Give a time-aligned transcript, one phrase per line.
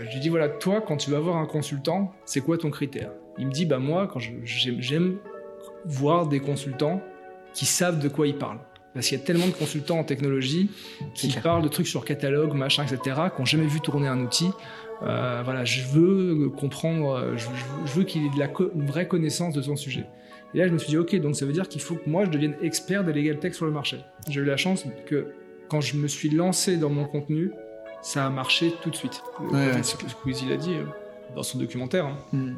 [0.00, 3.10] Je lui dis voilà, toi, quand tu vas voir un consultant, c'est quoi ton critère?
[3.38, 5.18] Il me dit bah moi, quand j'aime
[5.84, 7.02] voir des consultants
[7.52, 8.60] qui savent de quoi ils parlent.
[8.94, 10.70] Parce qu'il y a tellement de consultants en technologie
[11.14, 14.50] qui parlent de trucs sur catalogue, machin, etc., qui n'ont jamais vu tourner un outil.
[15.02, 17.46] Euh, voilà, je veux comprendre, je,
[17.92, 20.06] veux qu'il ait de la une vraie connaissance de son sujet.
[20.54, 22.24] Et là, je me suis dit, ok, donc ça veut dire qu'il faut que moi,
[22.24, 23.98] je devienne expert des legal tech sur le marché.
[24.28, 25.28] J'ai eu la chance que
[25.68, 27.52] quand je me suis lancé dans mon contenu,
[28.02, 29.22] ça a marché tout de suite.
[29.40, 30.84] Ouais, c'est ce que Squeezie l'a dit euh,
[31.34, 32.06] dans son documentaire.
[32.06, 32.16] Hein.
[32.32, 32.54] Hmm.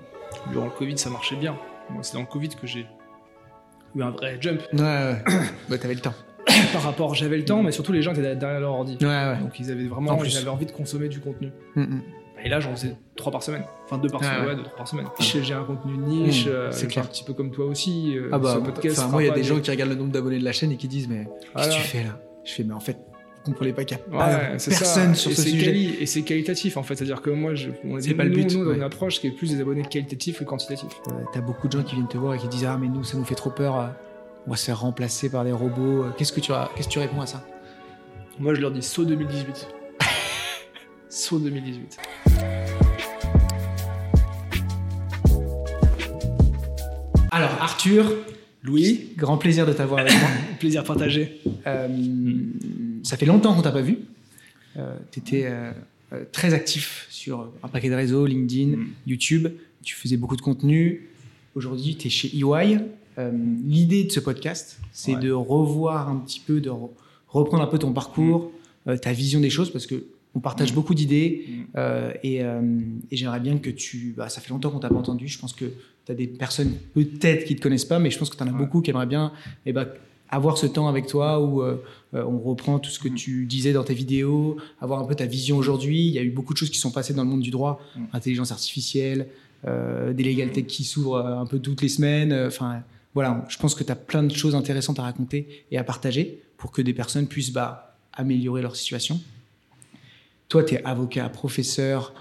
[0.51, 1.57] Durant le Covid, ça marchait bien.
[2.03, 2.87] c'est dans le Covid que j'ai
[3.95, 4.61] eu un vrai jump.
[4.73, 5.23] Ouais, ouais.
[5.69, 6.15] bah, t'avais le temps.
[6.73, 8.97] Par rapport, j'avais le temps, mais surtout les gens étaient derrière leur ordi.
[9.01, 9.39] Ouais, ouais.
[9.41, 11.53] Donc ils avaient vraiment, ils avaient envie de consommer du contenu.
[11.77, 12.03] Hmm, hmm.
[12.45, 13.63] Et là, j'en faisais trois par semaine.
[13.85, 15.07] Enfin, deux par semaine, ouais, deux, trois par semaine.
[15.21, 18.17] J'ai un contenu niche, euh, c'est un petit peu comme toi aussi.
[18.17, 20.39] Euh, ah bah, podcast, moi, il y a des gens qui regardent le nombre d'abonnés
[20.39, 22.19] de la chaîne et qui disent, mais qu'est-ce que tu fais là?
[22.45, 22.99] Je fais, mais en fait,
[23.45, 25.97] comprenez pas qu'il n'y a personne sur ce sujet.
[26.01, 28.55] et c'est qualitatif en fait, c'est-à-dire que moi, je, on est pas le but.
[28.55, 31.01] Nous, une approche qui est plus des abonnés qualitatifs que quantitatifs.
[31.09, 33.05] Euh, T'as beaucoup de gens qui viennent te voir et qui disent ah mais nous
[33.05, 33.95] ça nous fait trop peur,
[34.47, 36.07] on va se faire remplacer par des robots.
[36.17, 37.45] Qu'est-ce que tu qu'est-ce que tu réponds à ça?
[38.39, 39.69] Moi je leur dis saut 2018.
[41.09, 41.99] saut 2018.
[47.31, 48.05] Alors Arthur,
[48.63, 50.29] Louis, grand plaisir de t'avoir avec moi.
[50.61, 51.41] plaisir partagé.
[51.67, 51.89] Euh,
[53.03, 53.99] ça fait longtemps qu'on t'a pas vu.
[54.77, 55.73] Euh, tu étais euh,
[56.31, 58.89] très actif sur un paquet de réseaux, LinkedIn, mm.
[59.09, 59.49] YouTube.
[59.83, 61.09] Tu faisais beaucoup de contenu.
[61.57, 62.79] Aujourd'hui, tu es chez EY.
[63.67, 66.71] L'idée de ce podcast, c'est de revoir un petit peu, de
[67.29, 68.53] reprendre un peu ton parcours,
[68.87, 68.99] mm.
[68.99, 70.05] ta vision des choses, parce que
[70.35, 70.75] on partage mm.
[70.77, 71.47] beaucoup d'idées
[72.23, 72.43] et,
[73.11, 74.15] j'aimerais bien que tu.
[74.17, 75.27] Bah, ça fait longtemps qu'on t'a pas entendu.
[75.27, 75.65] Je pense que
[76.07, 78.49] tu as des personnes peut-être qui te connaissent pas, mais je pense que tu en
[78.49, 79.33] as beaucoup qui aimeraient bien
[79.67, 79.87] eh ben,
[80.33, 83.15] avoir ce temps avec toi où euh, euh, on reprend tout ce que mm.
[83.15, 86.07] tu disais dans tes vidéos, avoir un peu ta vision aujourd'hui.
[86.07, 87.81] Il y a eu beaucoup de choses qui sont passées dans le monde du droit,
[87.95, 88.05] mm.
[88.15, 89.29] intelligence artificielle,
[89.67, 92.33] euh, des legal tech qui s'ouvrent un peu toutes les semaines.
[92.47, 92.83] Enfin,
[93.15, 96.43] voilà, je pense que tu as plein de choses intéressantes à raconter et à partager
[96.57, 99.21] pour que des personnes puissent bah, améliorer leur situation.
[100.49, 102.13] Toi, tu es avocat, professeur,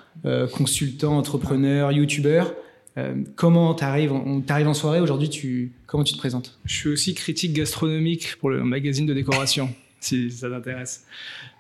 [0.53, 2.53] consultant, entrepreneur, youtubeur.
[2.97, 6.59] Euh, comment tu arrives, en soirée aujourd'hui, tu, comment tu te présentes?
[6.65, 9.69] Je suis aussi critique gastronomique pour le magazine de décoration,
[9.99, 11.05] si ça t'intéresse.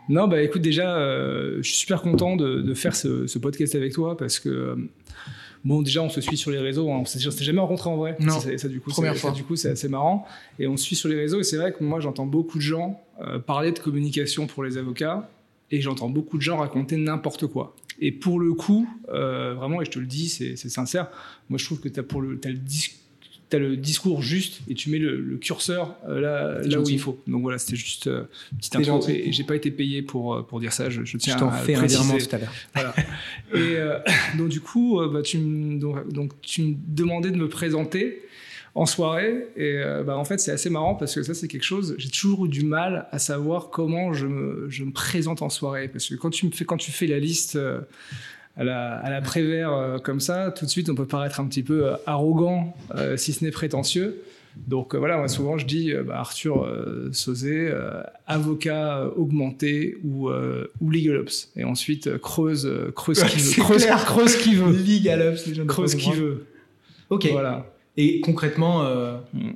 [0.09, 4.17] Non, bah écoute, déjà, euh, je suis super content de, faire ce, podcast avec toi
[4.17, 4.75] parce que, euh,
[5.63, 8.17] bon, déjà, on se suit sur les réseaux, hein, on s'est jamais rencontré en vrai.
[8.19, 9.31] Non, ça, du coup, première fois.
[9.31, 10.25] du coup, c'est assez marrant.
[10.59, 12.63] Et on se suit sur les réseaux et c'est vrai que moi, j'entends beaucoup de
[12.63, 13.01] gens
[13.45, 15.29] parler de communication pour les avocats
[15.69, 17.75] et j'entends beaucoup de gens raconter n'importe quoi.
[17.99, 21.07] Et pour le coup, euh, vraiment, et je te le dis, c'est sincère,
[21.49, 22.39] moi je trouve que tu as, le,
[23.53, 27.19] as le discours juste et tu mets le, curseur euh, là, là où il faut.
[27.27, 29.07] Donc voilà, c'était juste euh, une petite intro.
[29.09, 31.75] Et, j'ai pas été payé pour, pour dire ça, je, je tiens je t'en fais
[31.75, 32.53] un virement tout à l'heure.
[32.73, 32.95] Voilà.
[33.53, 33.77] et
[34.37, 35.37] donc du coup, bah, tu,
[35.77, 38.21] donc, donc, tu me demandais de me présenter
[38.75, 39.47] en soirée.
[39.55, 42.09] Et euh, bah, en fait, c'est assez marrant parce que ça, c'est quelque chose, j'ai
[42.09, 45.87] toujours eu du mal à savoir comment je me, je me, présente en soirée.
[45.87, 47.81] Parce que quand tu, me fais, quand tu fais la liste euh,
[48.57, 51.45] à la, à la Prévert euh, comme ça, tout de suite, on peut paraître un
[51.45, 52.75] petit peu arrogant,
[53.15, 54.21] si ce n'est prétentieux.
[54.67, 56.67] Donc voilà, moi souvent je dis bah, Arthur
[57.13, 57.73] Sauzé,
[58.27, 61.49] avocat augmenté ou, ou legal ops.
[61.55, 63.63] Et ensuite creuse, creuse qui veut.
[63.63, 64.71] Creuse, creuse qui veut.
[64.73, 66.45] Legal ops, creuse qui veut.
[67.09, 67.29] Ok.
[67.31, 67.70] Voilà.
[67.97, 69.51] Et concrètement, euh, mm.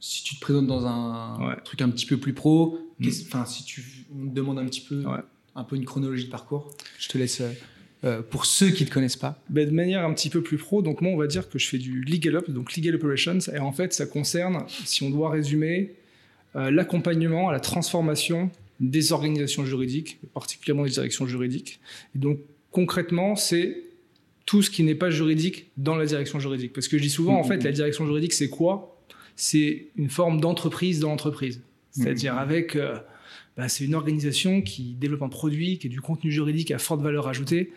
[0.00, 3.08] si tu te présentes dans un truc un petit peu plus pro, mm.
[3.26, 3.82] enfin, si tu
[4.14, 5.04] on te demande un petit peu,
[5.54, 7.40] un peu une chronologie de parcours, je te laisse.
[7.40, 7.52] Euh,
[8.04, 10.58] euh, pour ceux qui ne te connaissent pas ben, De manière un petit peu plus
[10.58, 13.38] pro, donc moi on va dire que je fais du legal up, donc legal operations,
[13.54, 15.94] et en fait ça concerne, si on doit résumer,
[16.54, 18.50] l'accompagnement à la transformation
[18.80, 21.78] des organisations juridiques, particulièrement des directions juridiques.
[22.16, 22.40] Et donc
[22.72, 23.84] concrètement, c'est
[24.52, 26.74] tout ce qui n'est pas juridique dans la direction juridique.
[26.74, 27.74] Parce que je dis souvent, en mm, fait, mm, la mm.
[27.74, 29.00] direction juridique, c'est quoi?
[29.34, 31.62] C'est une forme d'entreprise dans l'entreprise.
[31.90, 32.76] C'est-à-dire avec...
[32.76, 32.98] Euh,
[33.56, 37.00] bah, c'est une organisation qui développe un produit, qui a du contenu juridique à forte
[37.00, 37.72] valeur ajoutée,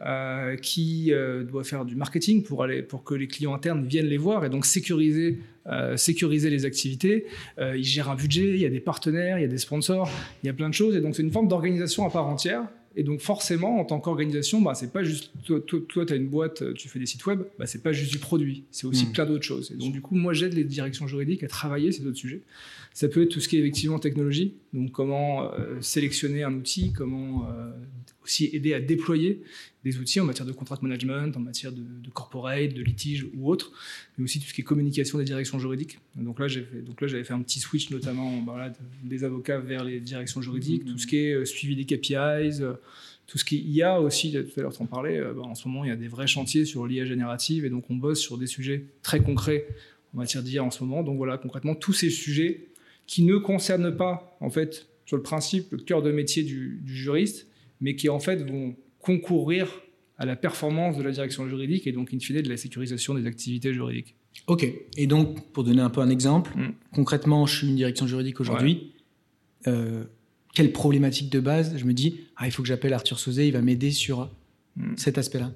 [0.00, 4.06] euh, qui euh, doit faire du marketing pour, aller, pour que les clients internes viennent
[4.06, 5.38] les voir et donc sécuriser,
[5.94, 7.26] sécuriser les activités.
[7.58, 10.10] il gère un budget, il y a des partenaires, il y a des sponsors,
[10.42, 10.96] il y a plein de choses.
[10.96, 12.66] Et donc c'est une forme d'organisation à part entière
[12.96, 16.74] et donc forcément, en tant qu'organisation, bah, c'est pas juste toi, tu as une boîte,
[16.74, 19.12] tu fais des sites web, bah, c'est pas juste du produit, c'est aussi hmm.
[19.12, 19.70] plein d'autres choses.
[19.70, 22.40] Et donc du coup, moi j'aide les directions juridiques à travailler ces autres sujets.
[22.94, 26.94] Ça peut être tout ce qui est effectivement technologie, donc comment euh, sélectionner un outil,
[26.94, 27.70] comment euh,
[28.24, 29.42] aussi aider à déployer
[29.86, 33.70] des outils en matière de contract management, en matière de, corporate, de litige ou autre,
[34.18, 35.98] mais aussi tout ce qui est communication des directions juridiques.
[36.16, 38.72] Donc là, j'avais fait un petit switch notamment bah,
[39.04, 42.62] des avocats vers les directions juridiques, tout ce qui est euh, suivi des KPIs,
[43.28, 45.68] tout ce qui est IA aussi, tout à l'heure tu en parlais, bah, en ce
[45.68, 48.38] moment il y a des vrais chantiers sur l'IA générative et donc on bosse sur
[48.38, 49.68] des sujets très concrets
[50.14, 51.04] en matière d'IA en ce moment.
[51.04, 52.66] Donc voilà, concrètement, tous ces sujets
[53.06, 57.46] qui ne concernent pas, en fait, sur le principe, le cœur de métier du, juriste,
[57.80, 58.74] mais qui en fait vont
[59.06, 59.68] concourir
[60.18, 63.26] à la performance de la direction juridique et donc in fine de la sécurisation des
[63.26, 64.16] activités juridiques.
[64.48, 64.66] Ok,
[64.96, 66.74] et donc pour donner un peu un exemple, mm.
[66.92, 68.94] concrètement je suis une direction juridique aujourd'hui,
[69.68, 70.04] euh,
[70.54, 71.76] quelle problématique de base?
[71.76, 74.28] Je me dis, ah, il faut que j'appelle Arthur Sauzet, il va m'aider sur
[74.74, 74.96] mm.
[74.96, 75.52] cet aspect-là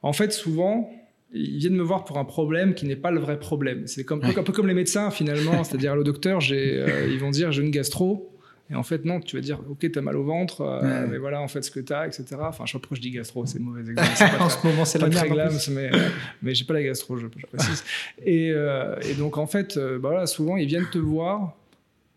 [0.00, 0.90] En fait souvent,
[1.34, 3.86] ils viennent me voir pour un problème qui n'est pas le vrai problème.
[3.86, 7.52] C'est comme, un peu comme les médecins finalement, c'est-à-dire le docteur, euh, ils vont dire
[7.52, 8.39] j'ai une gastro.
[8.70, 11.40] Et en fait, non, tu vas dire, ok, t'as mal au ventre, euh, mais voilà,
[11.40, 12.36] en fait, ce que t'as, etc.
[12.40, 14.08] Enfin, je je dis gastro, c'est mauvais exemple.
[14.40, 15.52] en ce moment, c'est la merde.
[15.70, 16.08] mais, euh,
[16.42, 17.84] mais j'ai pas la gastro, je, précise.
[18.24, 21.56] Et, et, donc, en fait, bah voilà, souvent, ils viennent te voir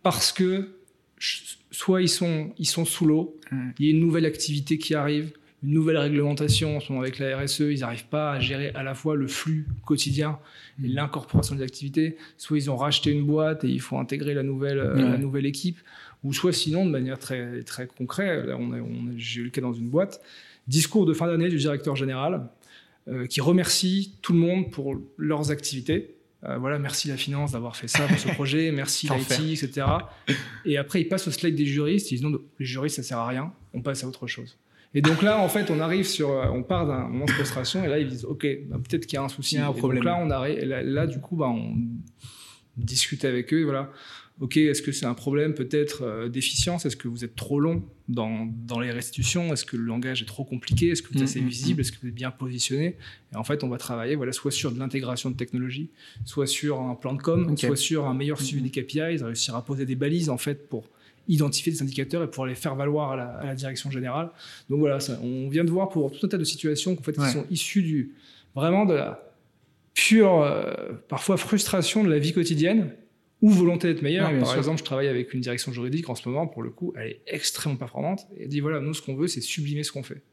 [0.04, 0.70] parce que
[1.72, 3.40] soit ils sont, ils sont sous l'eau,
[3.80, 5.32] il y a une nouvelle activité qui arrive,
[5.64, 8.84] une nouvelle réglementation en ce moment avec la RSE, ils n'arrivent pas à gérer à
[8.84, 10.40] la fois le flux quotidien
[10.84, 10.94] et mm.
[10.94, 12.18] l'incorporation des activités.
[12.38, 15.46] Soit ils ont racheté une boîte et il faut intégrer la nouvelle, euh, la nouvelle
[15.46, 15.80] équipe,
[16.24, 19.62] ou soit sinon, de manière très, très concrète, là, on, on j'ai eu le cas
[19.62, 20.22] dans une boîte,
[20.68, 22.48] discours de fin d'année du directeur général
[23.10, 26.16] euh, qui remercie tout le monde pour leurs activités.
[26.46, 29.88] Euh, voilà, merci la finance d'avoir fait ça pour ce projet, merci l'IT, etc.
[30.66, 33.18] Et après, ils passent au slide des juristes, ils disent non, les juristes, ça sert
[33.18, 34.58] à rien, on passe à autre chose.
[34.94, 37.84] Et donc là, en fait, on arrive sur, euh, on part d'un moment de frustration
[37.84, 39.56] et là, ils disent, OK, bah, peut-être qu'il y a un souci.
[39.56, 40.04] Il y a un problème.
[40.04, 41.76] Donc là, on arrive, là, du coup, bah, on
[42.78, 43.92] discute avec eux, voilà.
[44.40, 46.86] OK, est-ce que c'est un problème peut-être euh, d'efficience?
[46.86, 49.54] Est-ce que vous êtes trop long dans, dans les restitutions?
[49.54, 50.90] Est-ce que le langage est trop compliqué?
[50.90, 51.78] Est-ce que vous êtes assez mm, mm, visible?
[51.78, 51.82] mm.
[51.82, 52.98] Est-ce que vous êtes bien positionné?
[53.32, 55.92] Et en fait, on va travailler voilà, soit sur de l'intégration de technologie,
[56.26, 59.64] soit sur un plan de com, soit sur un meilleur suivi des KPIs, réussir à
[59.64, 60.90] poser des balises en fait pour
[61.28, 64.30] identifier des indicateurs et pour les faire valoir à la, direction générale.
[64.70, 67.46] Donc voilà, on vient de voir pour tout un tas de situations fait, qui sont
[67.50, 68.16] issues du,
[68.56, 69.32] vraiment de la
[69.94, 70.74] pure, euh,
[71.08, 72.92] parfois frustration de la vie quotidienne
[73.44, 74.32] ou volonté d'être meilleur.
[74.40, 77.10] Par exemple, je travaille avec une direction juridique en ce moment, pour le coup, elle
[77.10, 78.22] est extrêmement performante.
[78.38, 80.24] Et elle dit voilà, nous, ce qu'on veut, c'est sublimer ce qu'on fait.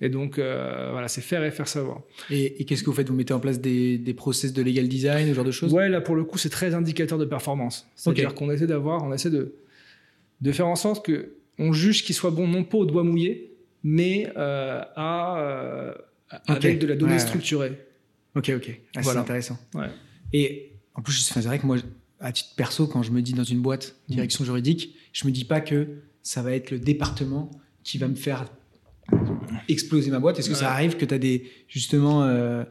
[0.00, 2.02] Et donc, euh, voilà, c'est faire et faire savoir.
[2.30, 3.08] Et, qu'est-ce que vous faites?
[3.08, 5.72] Vous mettez en place des, des, process de legal design, ce genre de choses?
[5.72, 7.88] Ouais, là, pour le coup, c'est très indicateur de performance.
[7.96, 9.54] C'est-à-dire qu'on essaie d'avoir, on essaie de,
[10.42, 13.56] de faire en sorte que on juge qu'il soit bon non pas au doigt mouillé,
[13.82, 15.94] mais euh, à, euh,
[16.46, 17.72] avec de la donnée structurée.
[18.36, 18.80] Ok, ok.
[18.94, 19.58] Ah, C'est intéressant.
[20.32, 21.76] Et en plus, c'est vrai que moi,
[22.20, 24.12] à titre perso, quand je me dis dans une boîte mm.
[24.12, 25.88] direction juridique, je me dis pas que
[26.22, 27.50] ça va être le département
[27.82, 28.46] qui va me faire
[29.68, 30.38] exploser ma boîte.
[30.38, 32.64] Est-ce que ça arrive que tu as des, justement euh,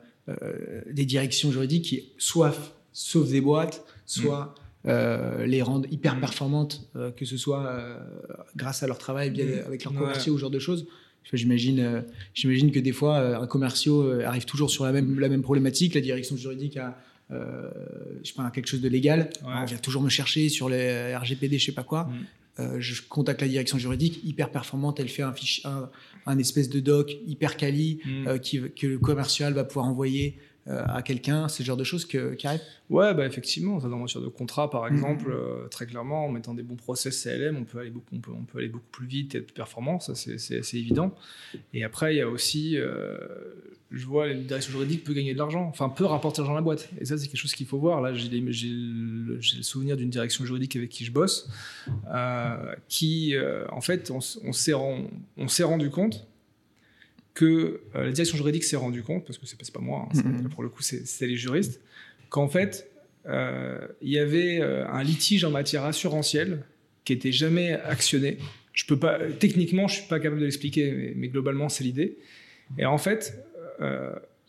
[0.89, 2.55] des directions juridiques qui soit
[2.93, 4.55] sauvent des boîtes, soit
[4.85, 6.19] euh, les rendre hyper mm.
[6.21, 7.99] performantes, euh, que ce soit euh,
[8.55, 9.67] grâce à leur travail, bien, mm.
[9.67, 10.87] avec leurs commerciaux ou ce genre de choses.
[11.33, 12.03] J'imagine,
[12.33, 15.93] j'imagine que des fois, un commerciaux arrive toujours sur la même, la même problématique.
[15.93, 16.97] La direction juridique a,
[17.29, 19.29] je sais pas, quelque chose de légal.
[19.43, 22.09] On vient toujours me chercher sur les RGPD, je sais pas quoi.
[22.57, 22.79] Mm.
[22.79, 24.99] je contacte la direction juridique, hyper performante.
[24.99, 27.99] Elle fait un, espèce de doc hyper quali
[28.41, 32.33] qui, que le commercial va pouvoir envoyer euh, à quelqu'un, ce genre de choses que,
[32.35, 34.93] qui arrivent Ouais, bah effectivement, dans matière de contrat, par mhm.
[34.93, 38.19] exemple, euh, très clairement, en mettant des bons process CLM, on peut aller beaucoup, on
[38.19, 41.13] peut, on peut aller beaucoup plus vite et être performant, ça c'est assez évident.
[41.73, 43.17] Et après, il y a aussi, euh,
[43.91, 46.63] je vois, la direction juridique peut gagner de l'argent, enfin peut rapporter l'argent à la
[46.63, 46.89] boîte.
[46.99, 48.01] Et ça, c'est quelque chose qu'il faut voir.
[48.01, 51.47] Là, j'ai le, le, souvenir d'une direction juridique avec qui je bosse,
[52.87, 53.35] qui,
[53.71, 56.27] en fait, on, on s'est rendu compte
[57.33, 60.49] que euh, la direction juridique s'est rendu compte, parce que c'est pas moi, hein, mm-hmm.
[60.49, 61.81] pour le coup c'est les juristes,
[62.29, 62.89] qu'en fait
[63.27, 66.63] euh, il y avait euh, un litige en matière assurantielle
[67.05, 68.37] qui était jamais actionné.
[68.73, 72.17] Je peux pas, techniquement, je suis pas capable de l'expliquer, mais, globalement c'est l'idée.
[72.77, 73.43] Et en fait,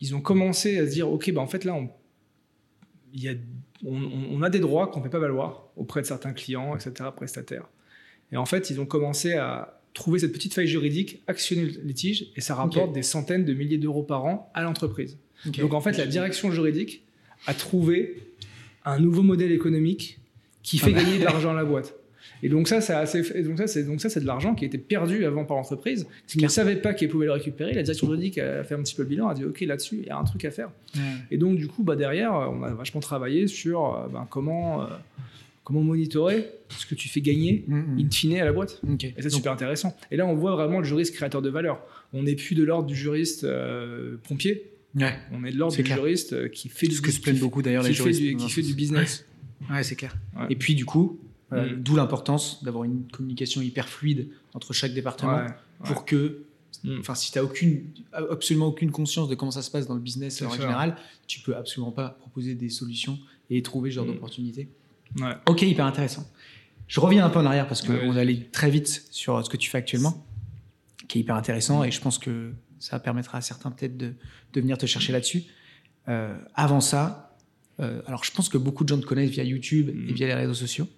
[0.01, 1.91] ils ont commencé à se dire, ok, bah en fait là, on,
[3.15, 3.35] y a,
[3.85, 7.69] on, a des droits qu'on ne fait pas valoir auprès de certains clients, etc., prestataires.
[8.33, 12.27] Et en fait, ils ont commencé à, trouver cette petite faille juridique, actionner le litige,
[12.37, 15.17] et ça rapporte des centaines de milliers d'euros par an à l'entreprise.
[15.59, 17.03] Donc en fait, la direction juridique
[17.47, 18.23] a trouvé
[18.85, 20.19] un nouveau modèle économique
[20.63, 21.95] qui fait gagner de l'argent à la boîte.
[22.43, 24.79] Et donc ça, c'est assez, donc ça, c'est donc ça, c'est de l'argent qui était
[24.79, 27.75] perdu avant par l'entreprise, qui ne savait pas qu'elle pouvait le récupérer.
[27.75, 30.07] La direction juridique a fait un petit peu le bilan, a dit ok là-dessus, il
[30.07, 30.71] y a un truc à faire.
[31.31, 34.87] Et donc du coup, bah derrière, on a vachement travaillé sur ben, comment euh,
[35.65, 37.99] comment monitorer ce que tu fais gagner mm, mm.
[37.99, 38.81] in fine à la boîte.
[39.03, 39.97] Et c'est super intéressant.
[40.11, 41.81] Et là, on voit vraiment le juriste créateur de valeur.
[42.13, 44.73] On n'est plus de l'ordre du juriste euh, pompier.
[45.33, 47.63] On est de l'ordre du juriste euh, qui fait du ce que se plaignent beaucoup
[47.63, 48.21] d'ailleurs les juristes.
[48.21, 49.25] qui fait du business.
[49.71, 50.17] Ouais, c'est clair.
[50.49, 51.21] Et puis du coup,
[51.53, 55.47] Euh, d'où l'importance d'avoir une communication hyper fluide entre chaque département
[55.85, 56.45] pour que,
[56.85, 57.01] mm.
[57.01, 60.01] enfin, si tu n'as aucune, absolument aucune conscience de comment ça se passe dans le
[60.01, 63.19] business en général, tu peux absolument pas proposer des solutions
[63.51, 64.21] et trouver ce genre mm.
[65.47, 66.27] Ok, hyper intéressant.
[66.87, 69.57] Je reviens un peu en arrière parce qu'on est allé très vite sur ce que
[69.57, 70.27] tu fais actuellement,
[71.09, 71.87] qui est hyper intéressant mm.
[71.87, 74.15] et je pense que ça permettra à certains peut-être de,
[74.53, 75.45] de, venir te chercher là-dessus.
[76.09, 77.37] Euh, avant ça,
[77.81, 80.35] euh, alors je pense que beaucoup de gens te connaissent via YouTube et via les
[80.35, 80.89] réseaux sociaux.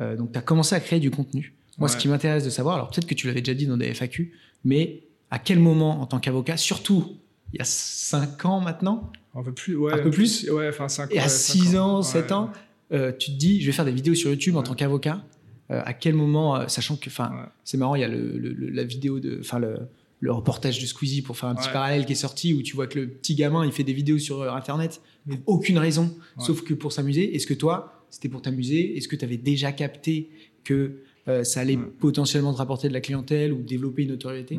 [0.00, 1.54] Euh, donc, tu as commencé à créer du contenu.
[1.78, 3.94] Moi, ce qui m'intéresse de savoir, alors peut-être que tu l'avais déjà dit dans des
[3.94, 4.32] FAQ,
[4.64, 7.16] mais à quel moment, en tant qu'avocat, surtout
[7.52, 9.92] il y a 5 ans maintenant Un peu plus, ouais.
[9.92, 11.08] Un peu plus, Ouais, enfin 5 ans.
[11.10, 12.52] Et à 6 ans, 7 ans,
[12.92, 15.24] euh, tu te dis, je vais faire des vidéos sur YouTube en tant qu'avocat.
[15.70, 18.38] Euh, à quel moment, sachant que, enfin, c'est marrant, il y a le,
[18.72, 19.78] la vidéo de, enfin, le,
[20.18, 22.88] le, reportage de Squeezie pour faire un petit parallèle qui est sorti où tu vois
[22.88, 26.74] que le petit gamin, il fait des vidéos sur Internet pour aucune raison, sauf que
[26.74, 27.36] pour s'amuser.
[27.36, 28.96] Est-ce que toi, c'était pour t'amuser?
[28.96, 30.28] Est-ce que tu avais déjà capté
[30.64, 34.58] que euh, ça allait potentiellement te rapporter de la clientèle ou développer une notoriété?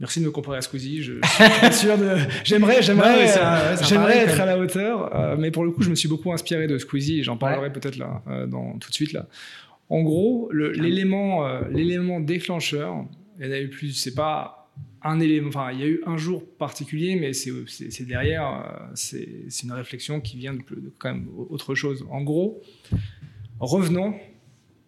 [0.00, 1.02] Merci de me comparer à Squeezie.
[1.02, 2.16] Je, suis sûr de.
[2.44, 3.26] J'aimerais, j'aimerais,
[3.82, 6.66] j'aimerais être à la hauteur, euh, mais pour le coup, je me suis beaucoup inspiré
[6.66, 7.20] de Squeezie.
[7.20, 9.28] Et j'en parlerai peut-être là, euh, dans, tout de suite là.
[9.88, 13.04] En gros, l'élément, l'élément déclencheur,
[13.38, 13.92] il y en a eu plus.
[13.92, 14.62] C'est pas
[15.04, 19.62] un élément, enfin, il y a eu un jour particulier, mais c'est derrière, euh, c'est
[19.62, 20.62] une réflexion qui vient de,
[20.98, 22.06] quand même autre chose.
[22.10, 22.62] En gros,
[23.58, 24.14] revenons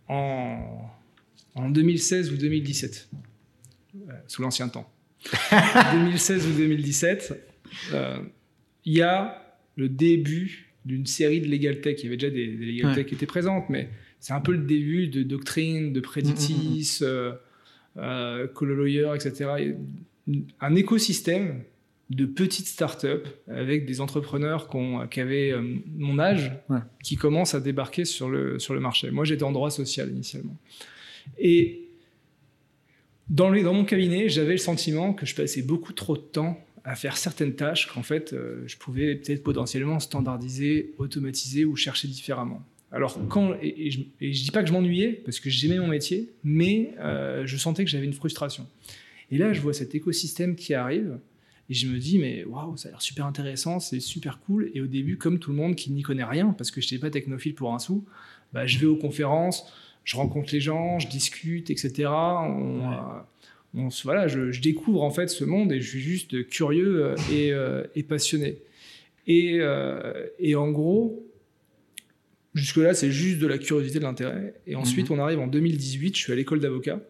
[0.08, 0.88] en,
[1.54, 3.10] en 2016 ou 2017,
[4.08, 4.88] euh, sous l'ancien temps.
[5.92, 7.46] 2016 ou 2017,
[7.92, 8.18] euh,
[8.84, 11.96] il y a le début d'une série de legal tech.
[12.00, 13.88] Il y avait déjà des, legal tech qui étaient présentes, mais
[14.20, 17.00] c'est un peu le début de doctrine, de préditis.
[17.00, 17.38] Mm, mm, mm
[17.96, 19.76] euh, Lawyer, etc.
[20.60, 21.62] Un écosystème
[22.10, 24.68] de petites startups avec des entrepreneurs
[25.10, 25.62] qui avaient euh,
[25.96, 26.52] mon âge
[27.02, 29.10] qui commencent à débarquer sur le, sur le marché.
[29.10, 30.56] Moi, j'étais en droit social initialement.
[31.38, 31.83] Et
[33.28, 37.16] dans, mon cabinet, j'avais le sentiment que je passais beaucoup trop de temps à faire
[37.16, 42.62] certaines tâches qu'en fait, euh, je pouvais peut-être potentiellement standardiser, automatiser ou chercher différemment.
[42.92, 46.30] Alors, quand, et, je, ne dis pas que je m'ennuyais, parce que j'aimais mon métier,
[46.44, 48.66] mais euh, je sentais que j'avais une frustration.
[49.30, 51.18] Et là, je vois cet écosystème qui arrive,
[51.70, 54.70] et je me dis, mais waouh, ça a l'air super intéressant, c'est super cool.
[54.74, 56.98] Et au début, comme tout le monde qui n'y connaît rien, parce que je n'étais
[56.98, 58.04] pas technophile pour un sou,
[58.52, 59.72] bah, je vais aux conférences,
[60.04, 62.08] je rencontre les gens, je discute, etc.
[62.08, 62.80] On,
[63.76, 67.98] euh, voilà, je, découvre en fait ce monde et je suis juste curieux euh, et,
[67.98, 68.58] et passionné.
[69.26, 69.60] Et,
[70.38, 71.24] et en gros,
[72.54, 74.54] Jusque-là, c'est juste de la curiosité, de l'intérêt.
[74.66, 75.18] Et ensuite, mhm.
[75.18, 77.00] on arrive en 2018, je suis à l'école d'avocat.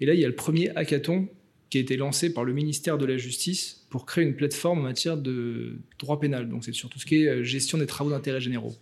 [0.00, 1.28] Et là, il y a le premier hackathon
[1.70, 4.82] qui a été lancé par le ministère de la Justice pour créer une plateforme en
[4.82, 6.48] matière de droit pénal.
[6.48, 8.74] Donc, c'est sur tout ce qui est euh, gestion des travaux d'intérêt généraux.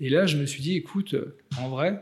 [0.00, 2.00] Et là, je me suis dit, écoute, euh, en vrai,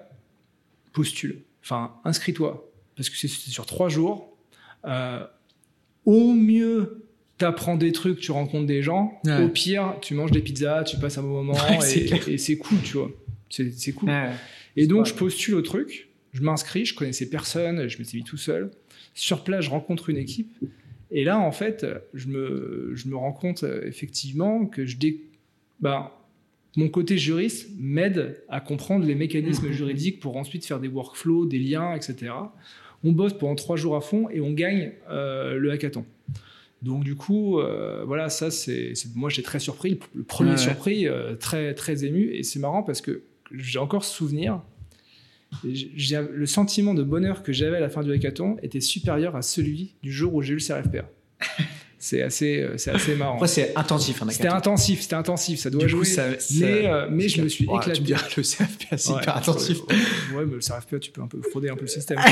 [0.92, 1.42] postule.
[1.62, 2.70] Enfin, inscris-toi.
[2.96, 4.36] Parce que c'est sur trois jours.
[4.84, 5.24] Euh,
[6.04, 7.06] au mieux,
[7.38, 9.20] tu apprends des trucs, tu rencontres des gens.
[9.26, 11.58] Au pire, tu manges des pizzas, tu passes un bon moment
[12.28, 13.10] et c'est cool, tu vois.
[13.48, 14.10] C'est cool.
[14.76, 18.36] et donc, je postule au truc, je m'inscris, je connaissais personne, je m'étais mis tout
[18.36, 18.70] seul.
[19.14, 20.56] Sur place, je rencontre une équipe.
[21.10, 25.20] Et là, en fait, je me, je me rends compte euh, effectivement que je dé...
[25.80, 26.21] bah,
[26.76, 29.72] mon côté juriste m'aide à comprendre les mécanismes mmh.
[29.72, 32.32] juridiques pour ensuite faire des workflows, des liens, etc.
[33.04, 36.04] On bosse pendant trois jours à fond et on gagne euh, le hackathon.
[36.80, 41.06] Donc du coup, euh, voilà, ça c'est, moi j'étais très surpris, le premier surpris,
[41.38, 44.62] très très ému et c'est marrant parce que j'ai encore ce souvenir.
[45.64, 49.94] Le sentiment de bonheur que j'avais à la fin du hackathon était supérieur à celui
[50.02, 51.08] du jour où j'ai eu le CRFPA.
[52.02, 53.36] c'est assez, euh, c'est assez marrant.
[53.36, 54.20] Après, c'est intensif.
[54.28, 56.04] C'était intensif, c'était intensif, ça doit jouer.
[56.58, 57.92] mais, euh, mais je me suis éclaté.
[57.92, 59.78] Tu me diras, le CRFPA, c'est hyper intensif.
[60.34, 62.18] Ouais, mais le CRFPA, tu peux un peu frauder un peu le système.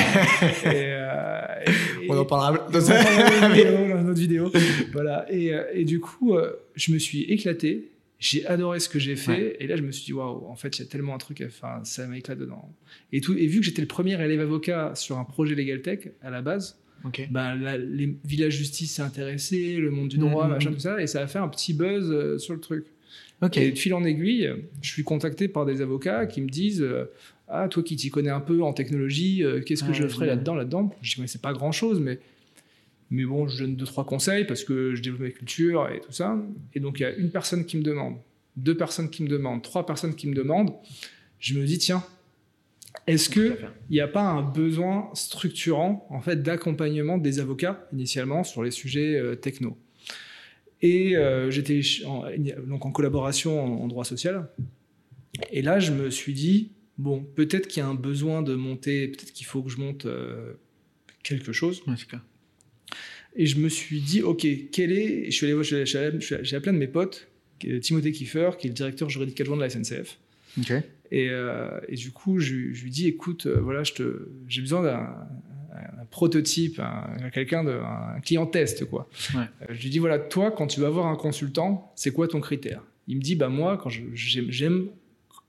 [0.66, 1.64] Euh,
[2.08, 4.50] on en parlera dans, une autre vidéo.
[4.92, 5.26] voilà.
[5.30, 6.34] Et, et du coup,
[6.74, 10.04] je me suis éclaté j'ai adoré ce que j'ai fait et là je me suis
[10.04, 12.70] dit waouh en fait il y a tellement un truc enfin ça m'éclate dedans
[13.12, 16.08] et tout et vu que j'étais le premier élève avocat sur un projet legal tech
[16.20, 16.78] à la base
[17.30, 21.06] ben, les villages justice s'est intéressé le monde du droit mmh, machin tout ça et
[21.06, 22.86] ça a fait un petit buzz euh, sur le truc.
[23.54, 24.50] Et de fil en aiguille
[24.82, 27.10] je suis contacté par des avocats qui me disent euh,
[27.48, 30.54] ah toi qui t'y connais un peu en technologie euh, qu'est-ce que je ferais là-dedans
[30.54, 30.94] là-dedans?
[31.00, 32.18] Je dis c'est pas grand chose mais
[33.10, 36.12] mais bon, je donne deux, trois conseils parce que je développe ma culture et tout
[36.12, 36.38] ça.
[36.74, 38.16] Et donc, il y a une personne qui me demande,
[38.56, 40.72] deux personnes qui me demandent, trois personnes qui me demandent.
[41.40, 42.04] Je me dis, tiens,
[43.06, 43.56] est-ce qu'il
[43.90, 49.16] n'y a pas un besoin structurant en fait, d'accompagnement des avocats initialement sur les sujets
[49.16, 49.78] euh, techno?
[50.82, 52.24] Et euh, j'étais en,
[52.66, 54.48] donc en collaboration en, droit social.
[55.52, 59.08] Et là, je me suis dit, bon, peut-être qu'il y a un besoin de monter,
[59.08, 60.54] peut-être qu'il faut que je monte euh,
[61.22, 61.82] quelque chose.
[61.86, 62.24] Ouais, c'est clair.
[63.36, 65.26] Et je me suis dit, ok, quel est.
[65.26, 67.28] Je suis allé voir, j'ai appelé un de mes potes,
[67.82, 70.18] Timothée Kiefer, qui est le directeur juridique adjoint de la SNCF.
[70.58, 70.72] Ok.
[71.12, 74.60] Et, euh, et du coup, je, je lui dis, écoute, euh, voilà, je te, j'ai
[74.60, 75.16] besoin d'un
[75.72, 79.08] un prototype, un, quelqu'un de, un client test, quoi.
[79.34, 79.42] Ouais.
[79.62, 82.40] Euh, je lui dis, voilà, toi, quand tu vas voir un consultant, c'est quoi ton
[82.40, 82.82] critère?
[83.06, 84.88] Il me dit, bah moi, quand je- j'aime, j'aime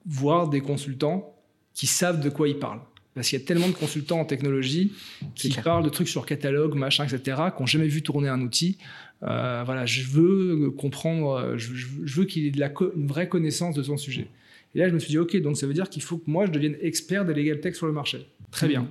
[0.05, 1.35] voir des consultants
[1.73, 2.81] qui savent de quoi ils parlent.
[3.15, 4.93] Parce qu'il y a tellement de consultants en technologie
[5.35, 8.77] qui parlent de trucs sur catalogue, machin, etc., qui n'ont jamais vu tourner un outil.
[9.23, 13.07] Euh, voilà, je veux comprendre, je, je- je veux qu'il ait de la co- une
[13.07, 14.27] vraie connaissance de son sujet.
[14.73, 16.45] Et là, je me suis dit, ok, donc ça veut dire qu'il faut que moi,
[16.45, 18.27] je devienne expert des legal tech sur le marché.
[18.51, 18.87] Très bien.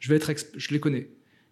[0.00, 1.08] Je vais être, je les connais.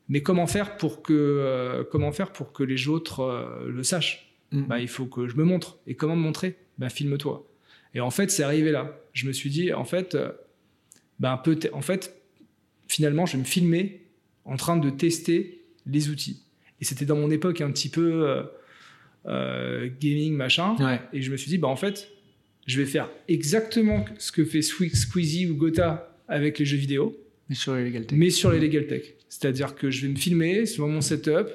[0.08, 4.28] Mais comment faire pour que, euh, comment faire pour que les autres euh, le sachent?
[4.50, 4.66] Mhm.
[4.66, 5.78] bah, il faut que je me montre.
[5.86, 6.56] Et comment me montrer?
[6.76, 7.48] Bah, Filme-toi.
[7.94, 9.00] Et en fait, c'est arrivé là.
[9.12, 10.32] Je me suis dit, en fait, euh,
[11.20, 12.22] bah, peut en fait,
[12.88, 14.06] finalement, je vais me filmer
[14.44, 16.42] en train de tester les outils.
[16.80, 18.44] Et c'était dans mon époque un petit peu
[19.26, 20.76] euh, gaming, machin.
[20.76, 21.00] Ouais.
[21.12, 22.10] Et je me suis dit, bah, en fait,
[22.66, 27.16] je vais faire exactement ce que fait Sque- Squeezie ou Gotha avec les jeux vidéo
[27.48, 28.18] Mais sur les legal tech.
[28.18, 29.02] mais sur les legal tech.
[29.28, 31.48] C'est-à-dire que je vais me filmer sur mon setup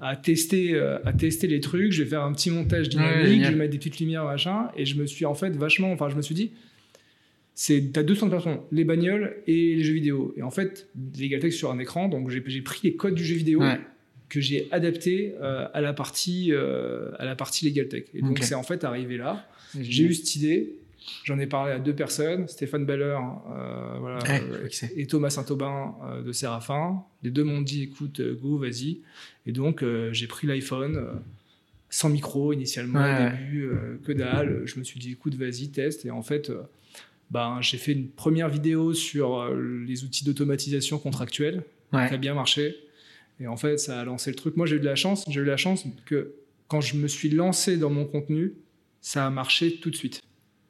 [0.00, 3.26] à tester, euh, à tester les trucs, je vais faire un petit montage Ouais, dynamique,
[3.28, 3.44] génial.
[3.46, 6.08] je vais mettre des petites lumières, machin, et je me suis en fait vachement, enfin
[6.08, 6.50] je me suis dit,
[7.54, 10.32] c'est, t'as 200 personnes, les bagnoles et les jeux vidéo.
[10.36, 10.88] Et en fait,
[11.18, 13.78] legal tech sur un écran, donc j'ai, pris les codes du jeu vidéo Ouais.
[14.28, 18.04] que j'ai adapté euh, à la partie, euh, à la partie legal tech.
[18.14, 19.46] Et donc c'est en fait arrivé là.
[19.78, 20.74] J'ai eu cette idée,
[21.24, 23.16] j'en ai parlé à deux personnes, Stéphane Baller
[23.50, 27.02] euh, voilà, Ouais, euh, et Thomas Saint-Aubin euh, de Séraphin.
[27.22, 29.00] Les deux m'ont dit écoute, go, vas-y.
[29.46, 31.20] Et donc j'ai pris l'iPhone
[31.90, 33.70] sans micro initialement Ouais, au début,
[34.04, 34.62] que dalle.
[34.66, 36.04] Je me suis dit écoute, vas-y, teste.
[36.04, 36.52] Et en fait,
[37.30, 42.06] ben, j'ai fait une première vidéo sur les outils d'automatisation contractuelle Ouais.
[42.06, 42.76] qui a bien marché.
[43.40, 44.56] Et en fait, ça a lancé le truc.
[44.56, 45.24] Moi, j'ai eu de la chance.
[45.28, 46.34] J'ai eu la chance que
[46.66, 48.52] quand je me suis lancé dans mon contenu,
[49.00, 50.22] ça a marché tout de suite.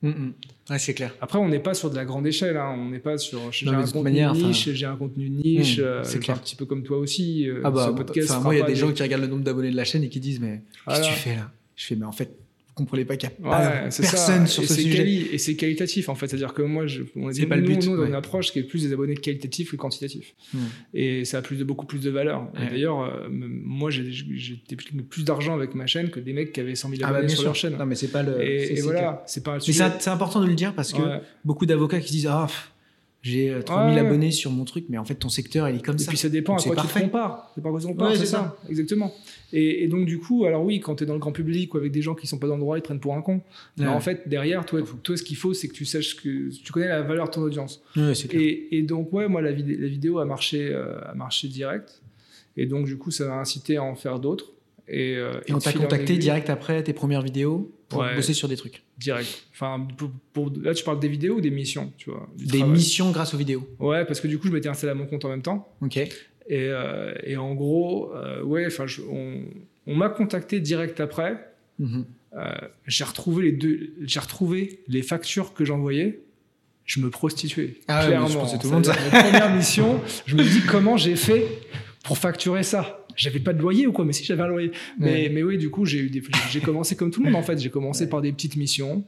[0.02, 0.34] Mm, mm.
[0.70, 1.12] Ouais, c'est clair.
[1.20, 2.56] Après, on n'est pas sur de la grande échelle.
[2.56, 2.74] hein.
[2.78, 3.50] On n'est pas sur.
[3.50, 5.78] J'ai un contenu manière, niche, j'ai un contenu niche.
[5.78, 6.36] Mmh, euh, c'est clair.
[6.36, 7.48] Un petit peu comme toi aussi.
[7.48, 9.42] euh, Ah bah, ce podcast moi, il y a des gens qui regardent le nombre
[9.44, 11.50] d'abonnés de la chaîne et qui disent Mais qu'est-ce que tu fais là?
[11.74, 12.30] Je fais Mais en fait,
[12.78, 14.52] comprenez pas qu'il y a pas Ouais, c'est personne ça.
[14.52, 14.96] sur et ce sujet.
[14.98, 16.26] quali- et c'est qualitatif en fait.
[16.28, 18.08] C'est-à-dire que moi, je, on est C'est pas le nous, but, Nous, on a ouais.
[18.08, 20.34] une approche qui est plus des abonnés qualitatifs que quantitatifs.
[20.54, 20.58] Mm.
[20.94, 22.48] Et ça a plus de, beaucoup plus de valeur.
[22.56, 22.70] Et.
[22.70, 24.04] D'ailleurs, euh, moi, j'ai
[25.10, 27.26] plus d'argent avec ma chaîne que des mecs qui avaient 100 000 Ah bah, abonnés
[27.26, 27.44] bien sur sûr.
[27.46, 27.76] leur chaîne.
[27.76, 28.40] Non, mais c'est pas le.
[28.42, 29.78] et voilà, c'est pas Mais sujet.
[29.78, 31.20] ça- c'est important de le dire parce que Ouais.
[31.44, 32.46] beaucoup d'avocats qui disent Ah,
[33.28, 34.00] j'ai euh, 3000 Ouais.
[34.00, 36.08] abonnés sur mon truc, mais en fait, ton secteur, il est comme Et ça.
[36.08, 36.92] puis ça dépend Donc, à quoi parfait.
[37.00, 37.52] tu te compares.
[37.54, 38.56] C'est pas à quoi tu compares, Ouais, c'est ça.
[38.68, 39.12] Exactement.
[39.52, 41.78] Et, et donc du coup, alors oui, quand tu es dans le grand public ou
[41.78, 43.40] avec des gens qui sont pas dans le droit, ils te prennent pour un con.
[43.78, 46.72] Mais en fait, derrière, toi, toi, ce qu'il faut, c'est que tu saches que tu
[46.72, 47.80] connais la valeur de ton audience.
[47.96, 48.42] Ouais, clair.
[48.42, 52.02] Et, et donc ouais, moi la vidéo a marché, euh, a marché direct.
[52.56, 54.52] Et donc du coup, ça m'a incité à en faire d'autres.
[54.90, 58.14] Et, euh, Et on t'a contacté direct après tes premières vidéos pour Ouais.
[58.14, 58.82] bosser sur des trucs.
[58.98, 59.28] Direct.
[59.52, 62.28] Enfin, pour, pour- là, tu parles des vidéos ou des missions, tu vois.
[62.38, 62.70] Des travail.
[62.70, 63.68] missions grâce aux vidéos.
[63.78, 65.68] Ouais, parce que du coup, je m'étais installé à mon compte en même temps.
[65.82, 65.96] Ok.
[65.98, 66.08] Et,
[66.50, 69.42] euh, et en gros, euh, ouais, enfin, on,
[69.86, 71.46] on m'a contacté direct après.
[71.78, 72.04] Mhm.
[72.86, 76.20] J'ai retrouvé les deux, j'ai retrouvé les factures que j'envoyais.
[76.84, 77.74] Je me prostituais.
[77.88, 78.26] Ah ouais, clairement.
[78.28, 81.16] mais je pense que tout le monde, ma première mission, je me dis comment j'ai
[81.16, 81.46] fait
[82.04, 82.97] pour facturer ça.
[83.18, 84.70] J'avais pas de loyer ou quoi, mais si j'avais un loyer.
[84.98, 85.28] Mais, Ouais.
[85.28, 87.58] mais oui, du coup, j'ai eu des, j'ai commencé comme tout le monde en fait.
[87.58, 89.04] J'ai commencé par des petites missions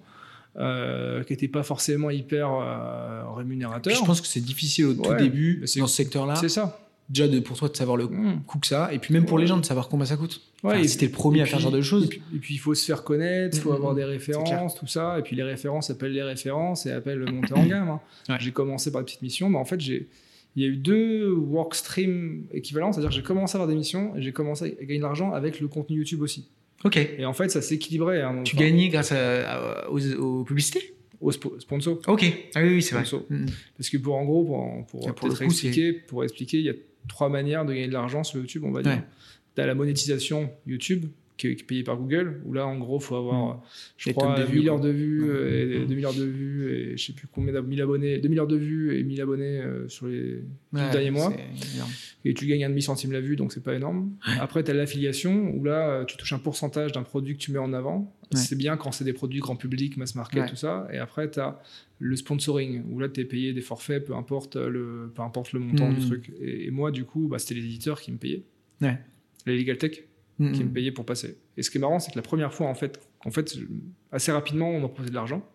[0.59, 3.95] euh, qui n'étaient pas forcément hyper euh, Puis rémunérateurs.
[3.95, 5.17] je pense que c'est difficile au tout Ouais.
[5.17, 6.35] début dans ce secteur-là.
[6.37, 6.79] C'est ça.
[7.09, 8.43] Déjà de, pour toi de savoir le Mm.
[8.47, 9.43] coût que ça, a, et puis même pour Ouais.
[9.43, 10.41] les gens de savoir combien ça coûte.
[10.63, 12.05] Ouais, Enfin, et si t'es le premier à faire ce genre de choses.
[12.05, 14.75] Et puis, et puis, il faut se faire connaître, il faut Mm, avoir des références,
[14.77, 15.19] tout ça.
[15.19, 17.89] Et puis les références appellent les références et appellent le monter en gamme.
[17.89, 18.01] hein.
[18.29, 18.37] Ouais.
[18.39, 20.09] J'ai commencé par des petites missions, mais en fait, j'ai,
[20.57, 22.93] il y a eu deux work streams équivalents.
[22.93, 25.33] C'est-à-dire que j'ai commencé à avoir des missions et j'ai commencé à gagner de l'argent
[25.33, 26.49] avec le contenu YouTube aussi.
[26.85, 26.97] Ok.
[26.97, 28.23] Et en fait, ça s'équilibrait.
[28.23, 30.95] Hein, Tu Enfin, gagnais grâce à- à- aux, aux publicités?
[31.21, 32.01] Au spo- sponsor.
[32.09, 32.25] Ok.
[32.55, 33.05] Ah oui, oui, c'est vrai.
[33.29, 33.47] Mhm.
[33.77, 36.75] Parce que pour en gros, pour, pour, pour coup, expliquer, pour expliquer, il y a
[37.09, 38.93] trois manières de gagner de l'argent sur YouTube, on va dire.
[38.93, 39.03] Ouais.
[39.55, 41.05] Tu as la monétisation YouTube,
[41.41, 43.63] qui est, qui est payée par Google, où là, en gros, il faut avoir,
[43.97, 46.25] je Des crois, tonnes de vues, 1000 heures de vues, euh, et 2000 heures de
[46.25, 49.21] vues, et je sais plus combien d'ab- 1000 abonnés, 2000 heures de vues et 1000
[49.21, 51.33] abonnés euh, sur les Ouais, derniers mois.
[51.75, 51.91] énorme.
[52.25, 54.13] et tu gagnes un demi-centime la vue, donc c'est pas énorme.
[54.39, 57.51] Après, tu as l'affiliation, où là, euh, tu touches un pourcentage d'un produit que tu
[57.53, 58.15] mets en avant.
[58.33, 58.39] Ouais.
[58.39, 60.87] C'est bien quand c'est des produits grand public, mass market, tout ça.
[60.93, 61.61] Et après, tu as
[61.99, 65.61] le sponsoring, où là, tu es payé des forfaits, peu importe le, peu importe le
[65.61, 66.31] montant du truc.
[66.41, 68.43] Et, et moi, du coup, bah, c'était les éditeurs qui me payaient.
[69.47, 70.03] Les Legal Tech
[70.55, 71.37] Qui me payaient pour passer.
[71.59, 73.55] Et ce qui est marrant, c'est que la première fois, en fait, en fait,
[74.11, 75.47] assez rapidement, on m'a proposé de l'argent.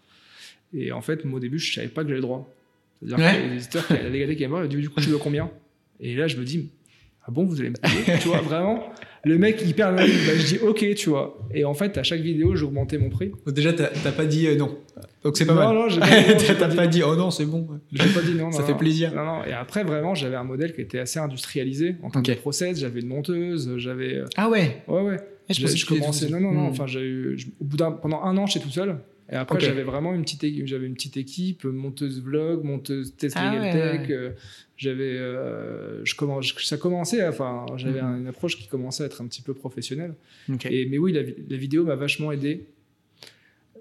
[0.73, 2.53] Et en fait, moi, au début, je savais pas que j'avais le droit.
[3.01, 3.31] C'est-à-dire Ouais.
[3.33, 5.17] qu'il y a des éditeurs, qui- la légalité qui est mort, du coup, tu veux
[5.17, 5.49] combien?
[5.99, 6.69] Et là, je me dis,
[7.25, 8.19] ah bon, vous allez me payer?
[8.19, 8.93] Tu vois, vraiment,
[9.25, 11.37] le mec hyper naïf, bah, je dis, ok, tu vois.
[11.53, 13.31] Et en fait, à chaque vidéo, j'augmentais mon prix.
[13.47, 14.77] Déjà, t'as pas dit euh, non.
[15.23, 15.75] Donc c'est pas non, mal.
[15.75, 17.67] Non, non, T'as pas dit pas dit oh non, c'est bon.
[17.91, 18.51] J'ai pas dit non.
[18.53, 18.77] Ça non, fait non.
[18.77, 19.13] plaisir.
[19.15, 19.43] Non, non.
[19.43, 22.29] Et après, vraiment, j'avais un modèle qui était assez industrialisé en termes Ok.
[22.29, 22.79] de process.
[22.79, 24.15] J'avais une monteuse, j'avais.
[24.17, 24.83] euh, Ah ouais.
[24.87, 25.17] Ouais, ouais.
[25.49, 26.29] Je Je, je commençais.
[26.29, 26.67] Non, non, non.
[26.67, 26.71] Hmm.
[26.71, 27.37] Enfin, j'ai eu.
[27.37, 28.97] je- Au bout d'un, pendant un an, j'étais tout seul.
[29.31, 33.35] Et après, j'avais vraiment une petite, équipe- j'avais une petite équipe, monteuse vlog, monteuse test
[33.39, 34.09] Ah legal ouais, tech.
[34.09, 34.15] ouais.
[34.15, 34.29] euh,
[34.77, 37.27] j'avais, euh, je commence, je- ça commençait.
[37.27, 38.07] Enfin, j'avais Mhm.
[38.07, 40.13] un- une approche qui commençait à être un petit peu professionnelle.
[40.69, 42.65] Et, mais oui, la, vi- la vidéo m'a vachement aidé.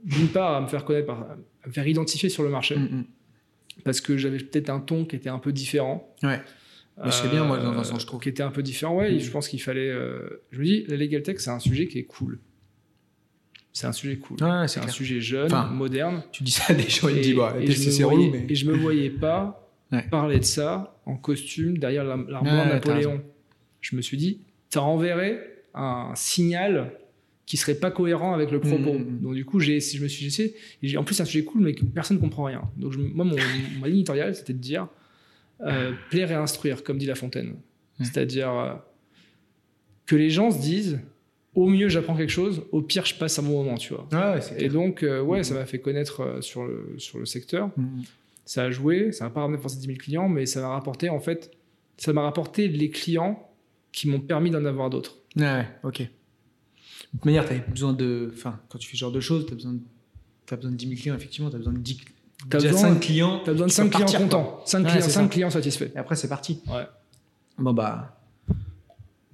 [0.02, 3.04] D'une part, à me faire connaître, à me faire identifier sur le marché, Mm, mm.
[3.84, 6.14] parce que j'avais peut-être un ton qui était un peu différent.
[6.22, 6.40] Ouais.
[7.04, 8.20] Mais c'est bien, moi, dans un sens, je trouve.
[8.20, 9.18] Qui était un peu différent, ouais.
[9.18, 9.90] Je pense qu'il fallait.
[9.90, 12.38] euh, je me dis, la legal tech, c'est un sujet qui est cool.
[13.74, 14.36] C'est un sujet cool.
[14.42, 14.94] Ouais, c'est un clair.
[14.94, 16.22] sujet jeune, Enfin, moderne.
[16.32, 18.46] Tu dis ça à des gens, ils disent bah, et c'est je me voyais, mais.
[18.48, 19.60] et je me voyais pas
[19.92, 20.02] Ouais.
[20.10, 23.20] parler de ça en costume derrière la- l'armoire Napoléon.
[23.80, 25.40] Je me suis dit, ça enverrait
[25.74, 26.92] un signal
[27.46, 28.94] qui serait pas cohérent avec le propos.
[28.94, 29.20] Mm, mm, mm.
[29.20, 31.44] Donc du coup, j'ai, si je me suis essayé, j'ai- en plus c'est un sujet
[31.44, 32.62] cool, mais que personne ne comprend rien.
[32.76, 33.36] Donc je- moi, mon,
[33.80, 34.86] ma ligne éditoriale, c'était de dire
[35.60, 37.56] euh, plaire et instruire, comme dit La Fontaine.
[38.00, 38.74] C'est-à-dire euh,
[40.06, 41.00] que les gens se disent,
[41.54, 44.06] au mieux j'apprends quelque chose, au pire je passe un bon moment, tu vois.
[44.12, 45.44] Ouais, c'est Et donc, euh, ouais, Mm.
[45.44, 47.68] ça m'a fait connaître euh, sur, le, sur le secteur.
[47.76, 48.02] Mm, mm.
[48.46, 51.08] Ça a joué, ça m'a pas ramené forcément 10 000 clients, mais ça m'a rapporté,
[51.08, 51.50] en fait,
[51.96, 53.48] ça m'a rapporté les clients
[53.92, 55.16] qui m'ont permis d'en avoir d'autres.
[55.36, 56.00] Ouais, ouais, ok.
[56.00, 56.06] De
[57.12, 58.30] toute manière, tu besoin de.
[58.34, 59.80] Enfin, quand tu fais ce genre de choses, tu as besoin de.
[60.56, 61.98] Besoin de 10 000 clients, effectivement, tu as besoin de 10
[62.50, 63.40] T'as déjà besoin- 5 clients.
[63.44, 65.28] Tu as besoin de tu 5 peux clients contents, 5, Ouais, clients, c'est cinq ça.
[65.28, 65.90] clients satisfaits.
[65.94, 66.60] Et après, c'est parti.
[66.66, 66.82] Ouais.
[67.56, 68.20] Bon, bah.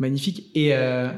[0.01, 0.51] Magnifique.
[0.57, 0.75] Et.
[0.75, 1.13] euh,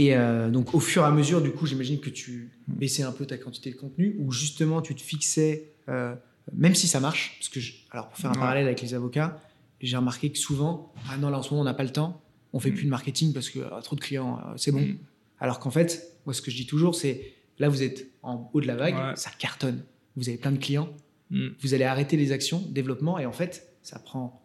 [0.00, 3.10] Et euh, donc, au fur et à mesure, du coup, j'imagine que tu baissais un
[3.10, 6.14] peu ta quantité de contenu ou justement tu te fixais, euh,
[6.54, 8.38] même si ça marche, parce que, je- alors pour faire un Ouais.
[8.38, 9.40] parallèle avec les avocats,
[9.80, 12.22] j'ai remarqué que souvent, ah non, là en ce moment, on n'a pas le temps,
[12.52, 12.74] on fait Mm.
[12.74, 14.82] plus de marketing parce que ah, trop de clients, c'est bon.
[14.82, 14.98] Mm.
[15.40, 18.60] Alors qu'en fait, moi, ce que je dis toujours, c'est là, vous êtes en haut
[18.60, 19.16] de la vague, Ouais.
[19.16, 19.82] ça cartonne.
[20.14, 20.90] Vous avez plein de clients,
[21.32, 21.48] Mm.
[21.60, 24.40] vous allez arrêter les actions développement et en fait, ça prend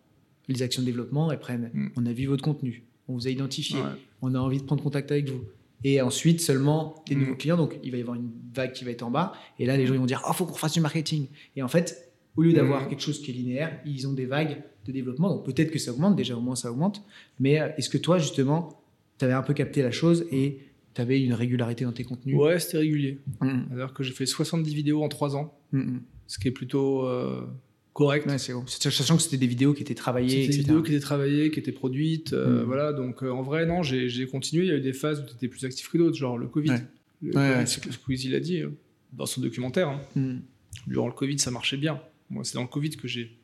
[0.48, 1.70] les actions de développement, elles prennent.
[1.74, 1.88] Mm.
[1.98, 3.88] On a vu votre contenu, on vous a identifié, Ouais.
[4.22, 5.42] on a envie de prendre contact avec vous.
[5.86, 7.20] Et ensuite, seulement des Mm.
[7.20, 7.58] nouveaux clients.
[7.58, 9.34] Donc, il va y avoir une vague qui va être en bas.
[9.60, 11.28] Et là, les gens ils vont dire Oh, faut qu'on fasse du marketing.
[11.56, 12.90] Et en fait, au lieu d'avoir Mm.
[12.90, 15.30] quelque chose qui est linéaire, ils ont des vagues de développement.
[15.30, 16.16] Donc, peut-être que ça augmente.
[16.16, 17.04] Déjà, au moins, ça augmente.
[17.40, 18.82] Mais euh, est-ce que toi, justement,
[19.18, 20.60] tu avais un peu capté la chose et
[20.94, 22.36] tu avais une régularité dans tes contenus?
[22.38, 23.20] Ouais, c'était régulier.
[23.42, 25.54] C'est-à-dire que j'ai fait 70 vidéos en 3 ans,
[26.28, 27.42] ce qui est plutôt euh,
[27.94, 28.26] correct.
[28.28, 28.54] Ouais, c'est.
[28.68, 31.60] Sachant que c'était des vidéos qui étaient travaillées, C'était des vidéos qui étaient travaillées, qui
[31.60, 32.34] étaient produites.
[32.34, 32.66] euh, Mm.
[32.66, 34.64] Voilà, donc euh, en vrai, non, j'ai continué.
[34.66, 36.48] Il y a eu des phases où tu étais plus actif que d'autres, genre le
[36.48, 36.70] Covid.
[36.72, 36.82] Ouais.
[37.22, 38.70] Le Ouais, ouais, c'est ce que Squeezie l'a dit euh,
[39.14, 39.88] dans son documentaire.
[39.90, 40.02] hein.
[40.16, 40.40] Mm.
[40.88, 42.02] Durant le Covid, ça marchait bien.
[42.30, 43.38] Moi, c'est dans le Covid que j'ai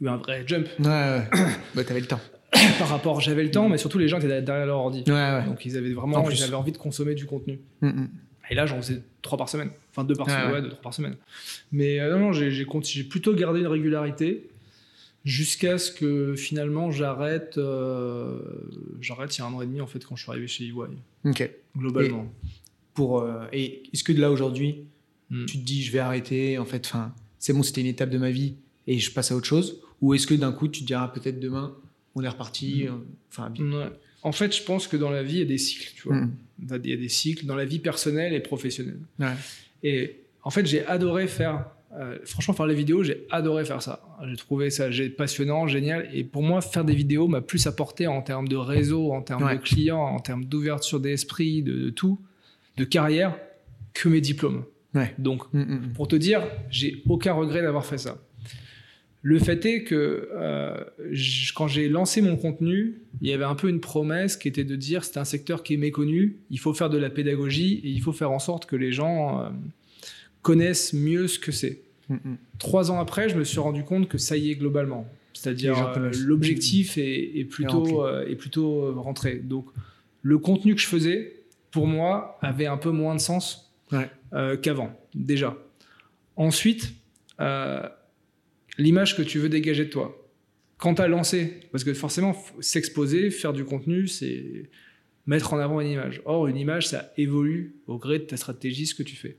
[0.00, 0.66] eu un vrai jump.
[0.78, 1.28] Ouais, ouais.
[1.74, 2.20] bah, t'avais le temps.
[2.78, 5.02] Par rapport, j'avais le temps, mais surtout les gens étaient derrière leur ordi.
[5.06, 5.44] Ouais, ouais.
[5.46, 7.60] Donc ils avaient En vraiment ils avaient envie de consommer du contenu.
[7.82, 8.08] Mm, mm.
[8.50, 9.70] Et là, j'en faisais trois par semaine.
[9.90, 10.52] Enfin, deux par Ah semaine.
[10.54, 10.62] ouais.
[10.62, 11.16] Deux, trois par semaine.
[11.72, 14.48] Mais euh, non, non, j'ai plutôt gardé une régularité
[15.24, 17.58] jusqu'à ce que finalement j'arrête.
[17.58, 18.38] euh,
[19.00, 20.64] j'arrête il y a un an et demi, en fait, quand je suis arrivé chez
[20.64, 20.72] EY,
[21.24, 21.50] Ok.
[21.76, 22.32] globalement.
[22.94, 24.84] Pour, euh, et est-ce que de là, aujourd'hui,
[25.30, 25.44] Mm.
[25.44, 28.16] tu te dis je vais arrêter en fait enfin c'est bon c'était une étape de
[28.16, 28.54] ma vie
[28.86, 29.82] et je passe à autre chose?
[30.00, 31.74] Ou est-ce que d'un coup tu te diras peut-être demain
[32.14, 32.86] on est reparti Mm.
[32.86, 32.92] euh,
[33.30, 33.92] enfin Ouais.
[34.22, 36.16] En fait, je pense que dans la vie, il y a des cycles, tu vois.
[36.16, 36.32] Mm.
[36.84, 38.98] Il y a des cycles dans la vie personnelle et professionnelle.
[39.20, 39.26] Ouais.
[39.84, 41.66] Et en fait, j'ai adoré faire.
[41.98, 44.02] euh, franchement, faire les vidéos, j'ai adoré faire ça.
[44.28, 46.08] J'ai trouvé ça passionnant, génial.
[46.12, 49.44] Et pour moi, faire des vidéos m'a plus apporté en termes de réseau, en termes
[49.44, 49.56] Ouais.
[49.56, 52.20] de clients, en termes d'ouverture d'esprit, de, de tout,
[52.76, 53.36] de carrière,
[53.94, 54.64] que mes diplômes.
[54.94, 55.14] Ouais.
[55.18, 58.18] Donc, Mm, mm, pour te dire, j'ai aucun regret d'avoir fait ça.
[59.22, 60.76] Le fait est que euh,
[61.56, 64.76] quand j'ai lancé mon contenu, il y avait un peu une promesse qui était de
[64.76, 68.00] dire c'est un secteur qui est méconnu, il faut faire de la pédagogie et il
[68.00, 69.48] faut faire en sorte que les gens euh,
[70.42, 71.80] connaissent mieux ce que c'est.
[72.08, 72.36] mm, mm.
[72.58, 75.06] Trois ans après, je me suis rendu compte que ça y est globalement.
[75.34, 79.36] C'est-à-dire euh, l'objectif est, plutôt, est plutôt euh, rentré.
[79.36, 79.66] Donc
[80.22, 81.36] le contenu que je faisais,
[81.70, 84.10] pour moi, avait un peu moins de sens Ouais.
[84.60, 85.56] qu'avant, déjà.
[86.36, 86.92] Ensuite,
[87.40, 87.88] euh,
[88.78, 90.24] l'image que tu veux dégager de toi.
[90.78, 94.70] Quand tu as lancé, parce que forcément, s'exposer, faire du contenu, c'est
[95.26, 96.22] mettre en avant une image.
[96.24, 99.36] Or, une image, ça évolue au gré de ta stratégie, ce que tu fais.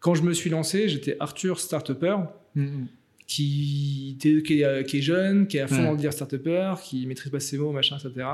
[0.00, 2.16] Quand je me suis lancé, j'étais Arthur Startupper,
[2.54, 2.86] Mm, mm.
[3.26, 5.84] qui, était- qui, est, qui est jeune, qui est à fond Ouais.
[5.84, 8.26] dans le dire Startupper, qui maîtrise pas ses mots, machin, etc.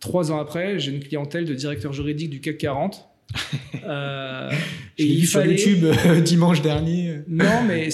[0.00, 3.08] Trois ans après, j'ai une clientèle de directeur juridique du CAC 40
[3.86, 4.50] Euh,
[4.96, 7.18] et il sur YouTube euh, dimanche dernier.
[7.28, 7.90] Non, mais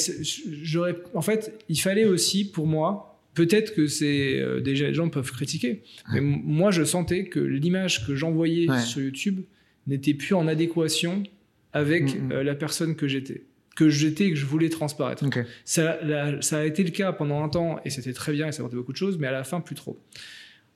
[0.63, 0.95] j'aurais.
[1.15, 3.19] En fait, il fallait aussi pour moi.
[3.35, 8.07] Peut-être que c'est euh, déjà les gens peuvent critiquer, mais moi je sentais que l'image
[8.07, 9.41] que j'envoyais sur YouTube
[9.89, 11.25] n'était plus en adéquation
[11.73, 12.41] avec mm, mm.
[12.43, 13.43] la personne que j'étais
[13.75, 15.25] que j'étais et que je voulais transparaître.
[15.65, 15.99] Ça,
[16.41, 18.77] ça, a été le cas pendant un temps et c'était très bien et ça apportait
[18.77, 19.99] beaucoup de choses, mais à la fin, plus trop.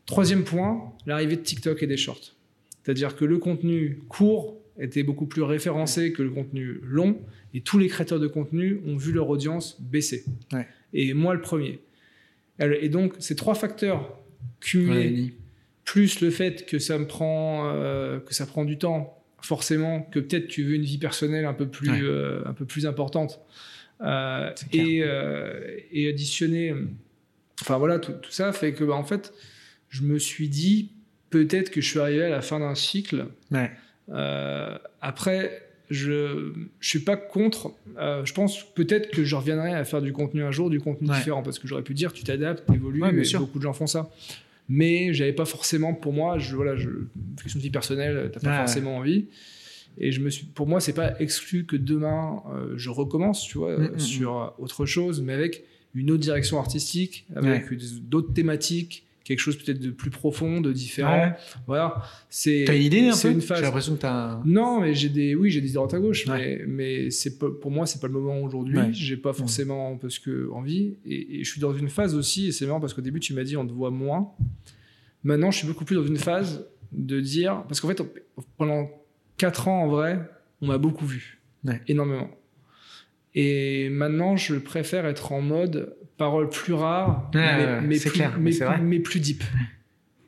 [0.07, 2.35] Troisième point, l'arrivée de TikTok et des shorts.
[2.85, 7.19] C'est-à-dire que le contenu court était beaucoup plus référencé que le contenu long
[7.55, 10.25] et tous les créateurs de contenu ont vu leur audience baisser.
[10.93, 11.81] Et moi, le premier.
[12.61, 14.19] Et donc, ces trois facteurs
[14.61, 15.35] cumulés,
[15.85, 20.19] plus le fait que ça me prend, euh, que ça prend du temps, forcément, que
[20.19, 23.41] peut-être tu veux une vie personnelle un peu plus, euh, un peu plus importante,
[24.01, 25.03] euh, et,
[25.93, 26.75] et additionner,
[27.61, 29.33] enfin voilà, tout, ça fait que, bah, en fait,
[29.89, 30.91] je me suis dit,
[31.35, 33.27] peut-être que je suis arrivé à la fin d'un cycle.
[34.09, 37.73] Euh, après, je ne suis pas contre.
[37.99, 41.09] Euh, je pense peut-être que je reviendrai à faire du contenu un jour, du contenu
[41.09, 43.89] différent, parce que j'aurais pu dire tu t'adaptes, tu évolues, mais beaucoup de gens font
[43.89, 44.11] ça.
[44.69, 46.89] Mais j'avais pas forcément, pour moi, je, voilà, je,
[47.43, 49.27] question de vie personnelle, t'as pas forcément envie.
[49.99, 53.59] Et je me suis, pour moi, c'est pas exclu que demain euh, je recommence, tu
[53.59, 53.99] vois, mm, mm, mm.
[53.99, 57.69] sur autre chose, mais avec une autre direction artistique, avec
[58.09, 61.35] d'autres thématiques, quelque chose peut-être de plus profond, de différent.
[61.67, 62.03] Voilà.
[62.29, 62.65] C'est.
[62.67, 63.59] T'as une idée un peu une phase.
[63.59, 64.41] J'ai l'impression que t'as.
[64.45, 67.87] Non, mais j'ai des, oui, j'ai des idées à gauche, mais, mais c'est pour moi,
[67.87, 68.79] c'est pas le moment aujourd'hui.
[68.93, 72.67] J'ai pas forcément parce que envie, et, je suis dans une phase aussi, et c'est
[72.67, 74.33] marrant parce qu'au début tu m'as dit on te voit moins.
[75.23, 78.03] Maintenant, je suis beaucoup plus dans une phase de dire, parce qu'en fait,
[78.59, 78.91] pendant
[79.39, 80.21] 4 ans en vrai,
[80.61, 81.41] on m'a beaucoup vu,
[81.89, 82.31] énormément.
[83.35, 89.21] Et maintenant, je préfère être en mode paroles plus rares, mais, plus, clair, mais, plus,
[89.21, 89.43] deep.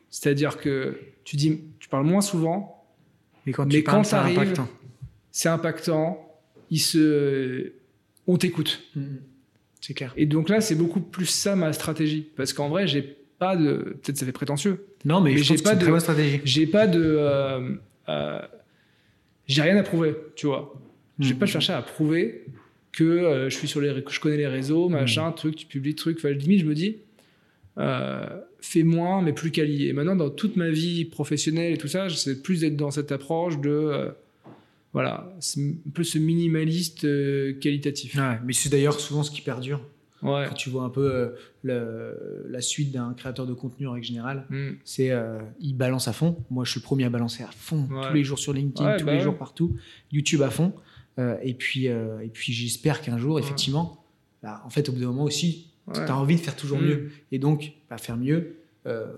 [0.09, 2.85] C'est-à-dire que tu dis, tu parles moins souvent,
[3.45, 4.67] mais quand tu parles, c'est impactant.
[5.31, 6.23] C'est impactant.
[6.69, 7.73] Il se,
[8.27, 8.81] on t'écoute.
[8.95, 9.19] Mm, mm.
[9.79, 10.13] C'est clair.
[10.17, 13.97] Et donc là, c'est beaucoup plus ça ma stratégie, parce qu'en vrai, j'ai pas de,
[14.01, 14.85] peut-être ça fait prétentieux.
[15.05, 16.41] Non, mais, j'ai pas, de, stratégie.
[16.43, 17.75] J'ai pas de, euh,
[18.09, 18.41] euh,
[19.45, 20.73] j'ai rien à prouver, tu vois.
[21.19, 21.39] Je vais mm.
[21.39, 22.45] pas chercher à prouver
[22.91, 26.17] que euh, je suis sur les, je connais les réseaux, machin, truc, tu publies truc.
[26.17, 26.97] Enfin, limite, je me dis,
[27.77, 28.25] euh,
[28.59, 29.87] fais moins, mais plus quali.
[29.87, 33.11] Et maintenant, dans toute ma vie professionnelle et tout ça, j'essaie plus d'être dans cette
[33.11, 34.09] approche de, euh,
[34.93, 37.07] voilà, un peu ce minimaliste
[37.59, 38.17] qualitatif.
[38.45, 39.81] mais c'est d'ailleurs souvent ce qui perdure.
[40.23, 40.45] Ouais.
[40.49, 44.69] Quand tu vois un peu la suite d'un créateur de contenu en règle générale, mm.
[44.83, 45.11] c'est
[45.59, 46.37] il balance à fond.
[46.49, 49.05] Moi, je suis le premier à balancer à fond tous les jours sur LinkedIn, tous
[49.05, 49.77] bah les jours partout.
[50.11, 50.73] YouTube à fond.
[51.19, 54.03] Euh, et puis, euh, et puis j'espère qu'un jour, effectivement,
[54.43, 56.95] bah, en fait, au bout d'un moment aussi, tu as envie de faire toujours mieux.
[56.95, 57.09] Mm.
[57.31, 59.13] Et donc, bah, faire mieux, euh,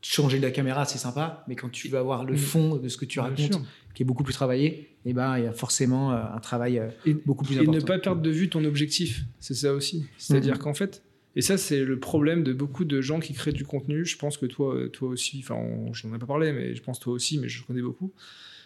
[0.00, 2.38] changer de la caméra, c'est sympa, mais quand tu vas avoir le mm.
[2.38, 3.60] fond de ce que tu racontes,
[3.94, 4.66] qui est beaucoup plus travaillé,
[5.06, 6.80] et eh ben, il y a forcément un travail
[7.26, 7.72] beaucoup plus important.
[7.72, 10.06] Et ne pas perdre de vue ton objectif, c'est ça aussi.
[10.16, 10.58] C'est-à-dire mm.
[10.58, 11.02] qu'en fait,
[11.36, 14.06] et ça, c'est le problème de beaucoup de gens qui créent du contenu.
[14.06, 15.60] Je pense que toi, toi aussi, enfin,
[15.92, 18.12] j'en ai pas parlé, mais je pense toi aussi, mais je connais beaucoup.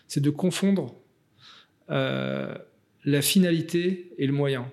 [0.07, 0.95] C'est de confondre
[1.91, 2.55] euh,
[3.05, 4.71] la finalité et le moyen.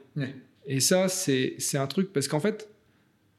[0.65, 2.69] Et ça, c'est un truc parce qu'en fait,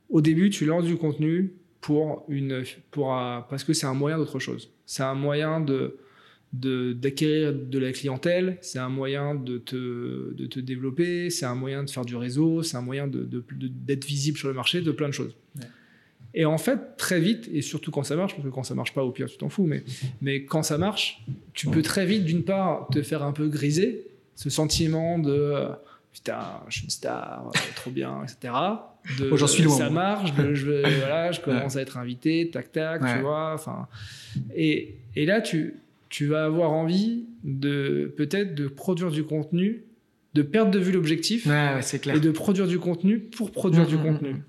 [0.08, 3.08] au début, tu lances du contenu pour une, pour
[3.48, 4.70] parce que c'est un moyen d'autre chose.
[4.86, 5.98] C'est un moyen de
[6.52, 11.84] d'acquérir de, la clientèle, c'est un moyen de te, de te développer, c'est un moyen
[11.84, 15.08] de faire du réseau, c'est un moyen d'être de, visible sur le marché, de plein
[15.08, 15.36] de choses.
[16.34, 18.94] Et en fait, très vite, et surtout quand ça marche, parce que quand ça marche
[18.94, 19.84] pas, au pire, tu t'en fous, mais,
[20.20, 24.06] mais quand ça marche, tu peux très vite, d'une part, te faire un peu griser,
[24.36, 25.68] ce sentiment de
[26.12, 28.54] putain, je suis une star, euh, trop bien, etc.
[29.18, 29.76] De, oh, j'en suis loin.
[29.76, 33.52] Ça marche, je, voilà, je commence à être invité, tac, tac, tu vois.
[33.54, 33.86] Enfin,
[34.54, 35.74] et, et là, tu,
[36.08, 39.84] tu vas avoir envie de peut-être de produire du contenu,
[40.32, 44.02] de perdre de vue l'objectif et de produire du contenu pour produire du mmh, mmh,
[44.02, 44.32] contenu.
[44.32, 44.42] Mmh.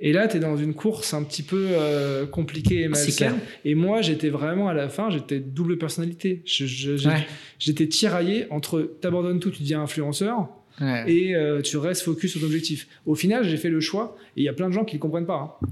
[0.00, 3.36] Et là, tu es dans une course un petit peu euh, compliquée et malsaine.
[3.64, 6.42] Et moi, j'étais vraiment à la fin, j'étais double personnalité.
[6.44, 10.48] J'étais tiraillé entre t'abandonnes tout, tu deviens influenceur,
[10.80, 12.88] et euh, tu restes focus sur ton objectif.
[13.06, 15.00] Au final, j'ai fait le choix, et il y a plein de gens qui ne
[15.00, 15.66] comprennent pas, hein,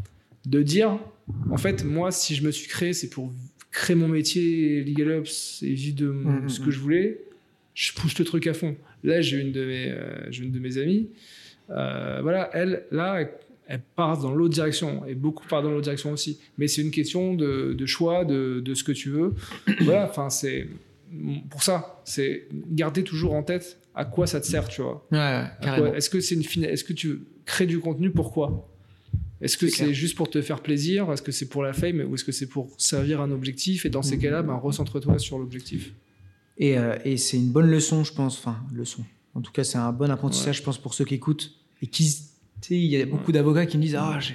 [0.47, 0.99] de dire,
[1.51, 3.33] en fait, moi, si je me suis créé, c'est pour
[3.73, 6.71] créer mon métier, Legal Ops, et vivre de mmh, mmh, ce que mmh.
[6.71, 7.19] je voulais.
[7.75, 8.77] Je pousse le truc à fond.
[9.03, 11.09] Là, j'ai une de mes, euh, une de mes amies.
[11.69, 13.27] voilà, elle, là,
[13.67, 16.39] elle part dans l'autre direction et beaucoup partent dans l'autre direction aussi.
[16.59, 19.35] Mais c'est une question de, choix, de, ce que tu veux.
[19.81, 20.69] voilà, enfin, c'est
[21.51, 25.07] pour ça, c'est garder toujours en tête à quoi ça te sert, tu vois.
[25.95, 28.71] est-ce que c'est une est-ce que tu crées du contenu pourquoi
[29.41, 31.13] Est-ce que c'est juste pour te faire plaisir?
[31.13, 32.01] Est-ce que c'est pour la fame?
[32.09, 33.85] Ou est-ce que c'est pour servir un objectif?
[33.85, 34.21] Et dans ces mmh.
[34.21, 35.93] cas-là, ben, recentre-toi sur l'objectif.
[36.59, 38.39] Et, euh, et c'est une bonne leçon, je pense.
[38.39, 39.05] Enfin, leçon.
[39.35, 41.53] En tout cas, c'est un bon apprentissage, je pense, pour ceux qui écoutent.
[41.81, 42.17] Et qui,
[42.69, 44.35] sais, il y a beaucoup d'avocats qui me disent Ah, j'ai,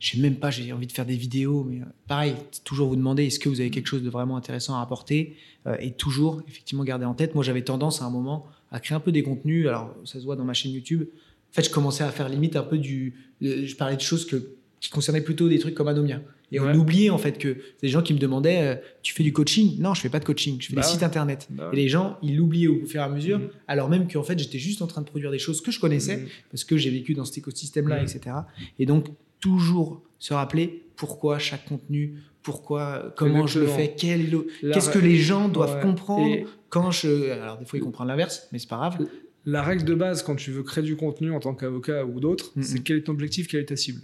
[0.00, 1.64] j'ai même pas, j'ai envie de faire des vidéos.
[1.64, 4.78] Mais euh, pareil, toujours vous demander est-ce que vous avez quelque chose de vraiment intéressant
[4.78, 7.34] à apporter euh, Et toujours, effectivement, garder en tête.
[7.34, 9.66] Moi, j'avais tendance à un moment à créer un peu des contenus.
[9.66, 11.04] Alors, ça se voit dans ma chaîne YouTube.
[11.50, 13.14] En fait, je commençais à faire limite un peu du.
[13.42, 14.50] euh, Je parlais de choses que,
[14.80, 16.20] qui concernaient plutôt des trucs comme Anomia.
[16.50, 19.32] Et on oubliait en fait que des gens qui me demandaient euh, Tu fais du
[19.32, 19.76] coaching?
[19.80, 20.92] Non, je fais pas de coaching, je fais Bah des ouais.
[20.94, 21.46] sites internet.
[21.50, 23.48] Bah Et les gens, ils l'oubliaient au fur et à mesure, Mhm.
[23.66, 26.16] alors même qu'en fait, j'étais juste en train de produire des choses que je connaissais,
[26.18, 26.26] Mhm.
[26.50, 28.02] parce que j'ai vécu dans cet écosystème-là, Mhm.
[28.04, 28.36] etc.
[28.78, 29.06] Et donc,
[29.40, 35.48] toujours se rappeler pourquoi chaque contenu, pourquoi, comment je le fais, qu'est-ce que les gens
[35.48, 35.82] doivent Ouais.
[35.82, 37.30] comprendre Et quand je.
[37.30, 39.06] Alors, des fois, ils comprennent l'inverse, mais c'est pas grave.
[39.44, 42.52] la règle de base quand tu veux créer du contenu en tant qu'avocat ou d'autres,
[42.60, 44.02] c'est quel est ton objectif, quelle est ta cible.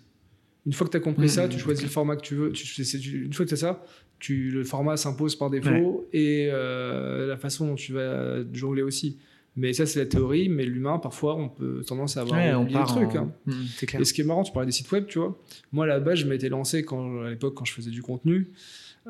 [0.66, 2.53] Une fois que tu as compris ça, tu choisis le format que tu veux.
[2.53, 2.83] Tu,
[3.24, 3.85] une fois que tu as ça,
[4.18, 9.18] tu, le format s'impose par défaut et euh, la façon dont tu vas jongler aussi.
[9.57, 12.79] Mais ça, c'est la théorie, mais l'humain, parfois, on peut tendance à avoir Ouais, oublié
[12.81, 13.14] le truc.
[13.14, 13.53] en- hein.
[13.87, 14.00] Clair.
[14.00, 15.38] Et ce qui est marrant, tu parlais des sites web, tu vois.
[15.70, 18.48] Moi, à la base, je m'étais lancé quand, à l'époque, quand je faisais du contenu.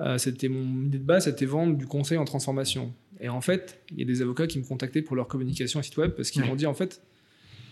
[0.01, 2.93] euh, c'était mon idée de base, c'était vendre du conseil en transformation.
[3.21, 5.85] Et en fait, il y a des avocats qui me contactaient pour leur communication à
[5.85, 6.49] site web parce qu'ils Ouais.
[6.49, 7.01] m'ont dit en fait,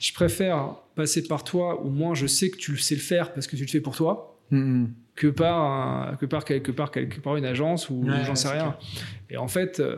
[0.03, 3.33] je préfère passer par toi, ou moins je sais que tu le sais le faire
[3.33, 4.91] parce que tu le fais pour toi, Mhm.
[5.15, 8.49] que par, un- que par quelque part quelque part une agence ou Ouais, j'en sais
[8.49, 8.77] rien.
[9.31, 9.97] Et en fait, euh,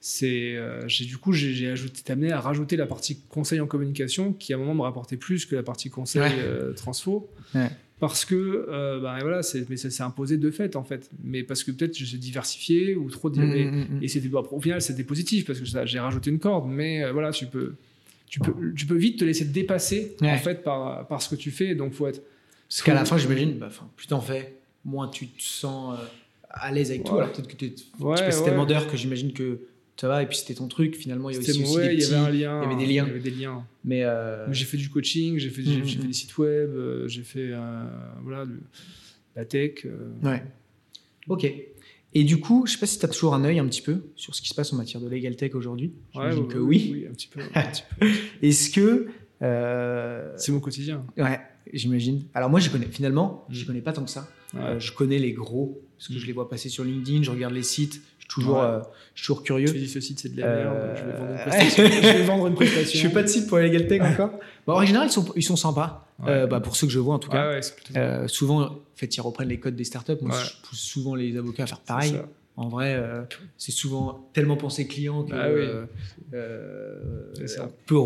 [0.00, 3.66] c'est euh, j'ai du coup j'ai j'ai ajouté amené à rajouter la partie conseil en
[3.66, 6.32] communication qui à un moment me rapportait plus que la partie conseil Ouais.
[6.38, 7.28] euh, transfo.
[7.54, 7.68] Ouais.
[8.00, 8.34] Parce que
[8.68, 11.08] euh, bah, voilà, mais ça s'est imposé de fait en fait.
[11.22, 13.98] Mais parce que peut-être je suis diversifié ou trop mais- mhm.
[14.02, 16.68] et c'était bah, au final c'était positif parce que j'ai rajouté une corde.
[16.68, 17.74] Mais euh, voilà, tu peux
[18.32, 20.30] tu peux tu peux vite te laisser dépasser Ouais.
[20.30, 21.74] en fait par par ce que tu fais.
[21.74, 22.22] Donc faut être
[22.68, 24.54] Parce qu'à la fin, j'imagine, bah, plus t'en fais,
[24.86, 26.04] moins tu te sens euh,
[26.48, 27.12] à l'aise avec tout.
[27.12, 27.18] Ouais.
[27.20, 28.44] Alors peut-être que t'es- Ouais, tu passes ouais.
[28.46, 29.60] tellement d'heures que j'imagine que
[30.00, 30.96] ça va, et puis c'était ton truc.
[30.96, 31.64] Finalement, il y a aussi, des il
[31.94, 32.14] y petits.
[32.14, 32.62] avait un lien.
[32.64, 33.04] il y avait des liens.
[33.04, 33.66] Il y avait des liens.
[33.84, 36.06] Mais euh, Mais J'ai fait du coaching, j'ai fait, j'ai fait mhm.
[36.06, 37.84] des sites web, euh, j'ai fait euh,
[38.22, 38.62] voilà, le-
[39.36, 39.84] la tech.
[40.22, 40.42] Ouais.
[41.28, 41.46] Ok.
[42.14, 44.04] Et du coup, je sais pas si tu as toujours un œil un petit peu
[44.16, 45.92] sur ce qui se passe en matière de legal tech aujourd'hui.
[46.14, 46.90] ouais, ouais, que oui.
[46.92, 47.40] oui, un petit peu.
[48.42, 49.06] Est-ce que.
[49.42, 51.04] euh, C'est mon quotidien.
[51.16, 51.40] Ouais,
[51.72, 52.24] j'imagine.
[52.34, 52.86] Alors moi, je connais.
[52.86, 53.66] Finalement, je Mm.
[53.66, 54.28] connais pas tant que ça.
[54.54, 54.60] Ouais.
[54.60, 56.18] Euh, je connais les gros parce que Mm.
[56.18, 57.22] je les vois passer sur LinkedIn.
[57.22, 58.02] Je regarde les sites.
[58.34, 58.64] Je suis toujours, Ouais.
[58.64, 58.78] euh,
[59.14, 59.66] je suis toujours curieux.
[59.72, 61.84] Tu dis ce site c'est de la Euh, merde, je vais vendre une prestation.
[62.02, 63.08] je vais vendre une Je prestation.
[63.08, 64.30] fais pas de site pour la legal tech encore.
[64.66, 66.08] Bon, en général, ils sont, ils sont sympas.
[66.22, 66.30] Ouais.
[66.30, 67.50] Euh, bah, pour ceux que je vois en tout cas.
[67.50, 67.60] Ouais,
[67.96, 70.12] Euh, souvent, en fait, ils reprennent les codes des startups.
[70.22, 72.14] Moi, je pousse souvent les avocats à faire pareil.
[72.56, 73.22] En vrai, euh,
[73.56, 75.60] c'est souvent tellement pensé client que Ah oui.
[75.62, 75.86] euh,
[76.34, 77.96] euh, on peut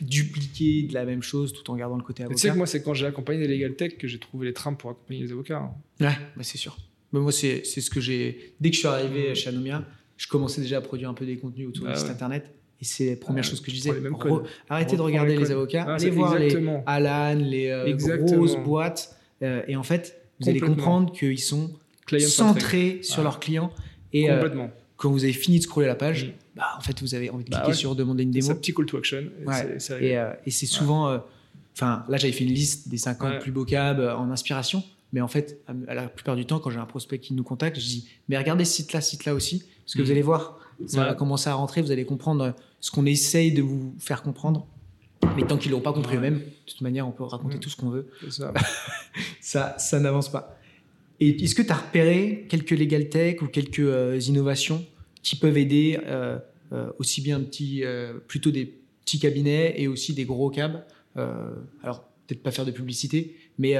[0.00, 2.40] dupliquer de la même chose tout en gardant le côté Mais Tu avocat.
[2.42, 4.76] sais que moi, c'est quand j'ai accompagné des legal tech que j'ai trouvé les trames
[4.76, 5.58] pour accompagner les avocats.
[5.58, 5.70] hein.
[6.00, 6.76] Ouais, bah, c'est sûr.
[7.12, 8.54] Mais moi, c'est c'est ce que j'ai.
[8.60, 9.84] Dès que je suis arrivé chez Anomia,
[10.16, 12.12] je commençais déjà à produire un peu des contenus autour Ah du site ouais.
[12.12, 12.46] internet.
[12.80, 13.90] Et c'est la première Ouais, chose que je disais.
[13.92, 16.56] Re- arrêtez de regarder les avocats, Ah, allez c'est voir les.
[16.86, 19.16] Alan, les euh, grosses boîtes.
[19.42, 21.70] euh, et en fait, vous allez comprendre qu'ils sont
[22.18, 23.24] centrés sur Ouais.
[23.24, 23.72] leurs clients.
[24.12, 24.48] Et euh,
[24.96, 26.30] quand vous avez fini de scroller la page, Mm.
[26.56, 27.74] bah, en fait, vous avez envie de Bah cliquer ouais.
[27.76, 28.50] sur demander une C'est démo.
[28.52, 29.18] un petit call to action.
[29.42, 29.54] et Ouais.
[29.54, 31.20] c'est- c'est euh, c'est souvent.
[31.74, 33.38] Enfin, là, j'avais fait une liste des 50 Ouais.
[33.38, 34.82] plus beaux cabs en inspiration.
[35.12, 37.78] Mais en fait, à, la plupart du temps, quand j'ai un prospect qui nous contacte,
[37.78, 39.62] je dis Mais regardez ce site-là, ce site-là aussi.
[39.84, 40.04] Parce que Mm.
[40.04, 41.06] vous allez voir, ça Ouais.
[41.08, 44.66] va commencer à rentrer, vous allez comprendre euh, ce qu'on essaye de vous faire comprendre.
[45.36, 47.60] Mais tant qu'ils l'ont pas compris eux-mêmes, de toute manière, on peut raconter Mm.
[47.60, 48.08] tout ce qu'on veut.
[48.30, 48.52] Ça.
[49.40, 50.58] Ça, ça n'avance pas.
[51.20, 54.84] Et est-ce que tu as repéré quelques legal tech ou quelques euh, innovations
[55.22, 56.38] qui peuvent aider euh,
[56.72, 57.82] euh, aussi bien petit,
[58.26, 58.64] plutôt des
[59.04, 60.84] petits cabinets et aussi des gros cabs?
[61.14, 63.74] Alors, peut-être pas faire de publicité, mais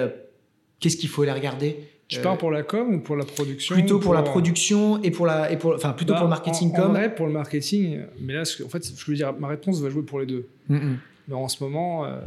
[0.83, 1.79] qu'est-ce qu'il faut aller regarder?
[2.09, 5.03] Tu Euh, parles pour la com ou pour la production Plutôt ou pour la production
[5.03, 6.85] et pour la, et pour, enfin plutôt Bah, pour le marketing en, com.
[6.85, 9.81] En vrai, pour le marketing, mais là, que- en fait, je veux dire, ma réponse
[9.81, 10.47] va jouer pour les deux.
[10.69, 10.99] Mm, mm.
[11.29, 12.21] Mais en ce moment, euh,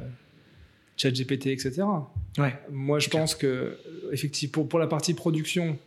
[0.98, 1.84] ChatGPT, etc.
[2.40, 2.56] Ouais.
[2.72, 3.76] Moi, je pense que, euh,
[4.12, 5.78] effectivement, pour, pour la partie production,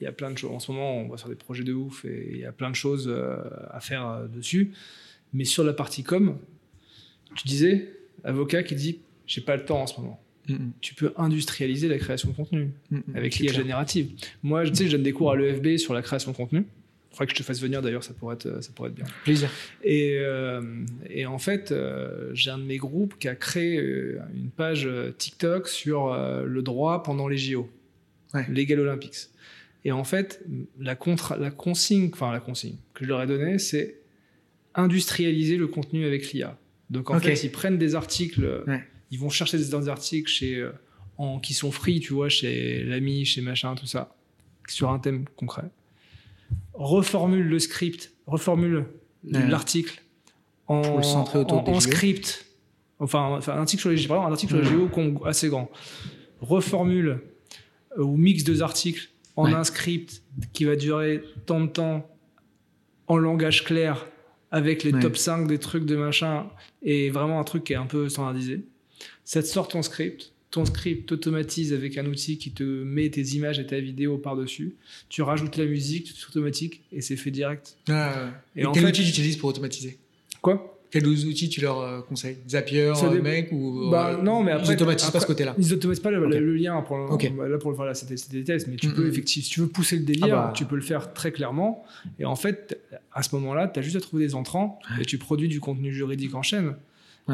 [0.00, 0.52] il y a plein de choses.
[0.52, 2.70] En ce moment, on va sur des projets de ouf et il y a plein
[2.70, 3.38] de choses euh,
[3.70, 4.72] à faire euh, dessus.
[5.32, 6.36] Mais sur la partie com,
[7.34, 7.88] tu disais,
[8.22, 10.20] avocat qui dit, j'ai pas le temps en ce moment.
[10.48, 10.72] Mm, mm.
[10.80, 14.10] Tu peux industrialiser la création de contenu Mm, avec l'IA générative.
[14.42, 16.60] Moi, je tu sais, je donne des cours à l'EFB sur la création de contenu.
[17.10, 19.06] Il faudrait que je te fasse venir d'ailleurs, ça pourrait être, ça pourrait être bien.
[19.24, 19.50] Plaisir.
[19.82, 20.60] Et, euh,
[21.10, 24.88] et en fait, euh, j'ai un de mes groupes qui a créé euh, une page
[25.16, 27.68] TikTok sur euh, le droit pendant les JO,
[28.34, 28.44] Ouais.
[28.50, 29.28] Legal Olympics.
[29.86, 30.44] Et en fait,
[30.78, 33.96] la, contra- la consigne, enfin la consigne que je leur ai donnée, c'est
[34.74, 36.56] industrialiser le contenu avec l'IA.
[36.90, 38.82] Donc en fait, ils prennent des articles, Ouais.
[39.10, 40.72] Ils vont chercher des, articles chez, euh,
[41.16, 44.14] en, qui sont free, tu vois, chez l'ami, chez machin, tout ça,
[44.66, 45.70] sur un thème concret.
[46.74, 48.86] Reformule le script, reformule
[49.24, 50.02] l'article
[50.68, 52.46] en, en, script,
[52.98, 54.90] enfin, enfin, un article sur les, un article sur les géo
[55.24, 55.70] assez grand,
[56.40, 57.20] reformule
[57.98, 62.08] euh, ou mixe deux articles en un script qui va durer tant de temps
[63.06, 64.06] en langage clair
[64.50, 66.46] avec les top 5 des trucs de machin
[66.82, 68.64] et vraiment un truc qui est un peu standardisé.
[69.24, 73.22] Ça te sort ton script, ton script t'automatise avec un outil qui te met tes
[73.22, 74.74] images et ta vidéo par-dessus.
[75.08, 77.76] Tu rajoutes la musique, tout automatique et c'est fait direct.
[77.88, 79.98] Ah, et, quel outil tu utilises pour automatiser?
[80.40, 80.74] Quoi?
[80.90, 82.38] Quels outils tu leur euh, conseilles?
[82.48, 85.54] Zapier, euh, mec ou bah, euh, non mais après ils automatisent pas ce côté-là.
[85.58, 88.68] Ils automatisent pas le, lien pour le, là pour le faire là c'était des tests
[88.68, 90.52] mais tu peux effectivement si tu veux pousser le délire ah bah.
[90.54, 91.84] tu peux le faire très clairement.
[92.18, 92.80] Et en fait
[93.12, 95.92] à ce moment-là tu as juste à trouver des entrants et tu produis du contenu
[95.92, 96.74] juridique en chaîne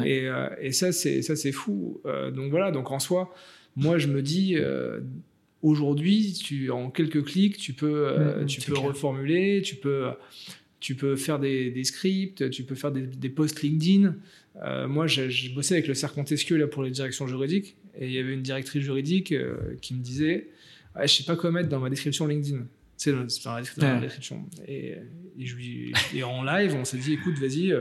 [0.04, 0.28] et,
[0.60, 2.00] et, ça c'est ça c'est fou
[2.34, 3.34] donc voilà donc en soi
[3.76, 4.56] moi je me dis
[5.62, 10.10] aujourd'hui tu en quelques clics tu peux tu peux reformuler tu peux
[10.84, 14.16] tu peux faire des, scripts, tu peux faire des, posts LinkedIn.
[14.62, 18.12] Euh, moi, j'ai bossé avec le cercle Montesquieu là, pour les directions juridiques, et il
[18.12, 20.50] y avait une directrice juridique euh, qui me disait
[20.94, 22.66] Je Je sais pas quoi mettre dans ma description LinkedIn.
[22.98, 23.20] C'est dans,
[23.54, 24.44] la description.
[24.68, 27.74] Et, en live, on s'est dit Écoute, vas-y.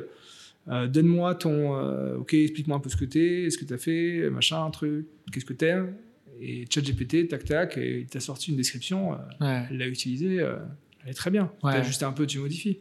[0.69, 2.17] Euh, donne-moi ton.
[2.17, 5.07] ok, explique-moi un peu ce que t'es, ce que tu as fait, machin, un truc,
[5.31, 5.95] qu'est-ce que t'aimes.
[6.39, 11.13] Et ChatGPT, tac tac, et il t'a sorti une description, elle l'a utilisée, elle est
[11.13, 11.51] très bien.
[11.61, 12.79] Tu ajustes un peu, tu modifies.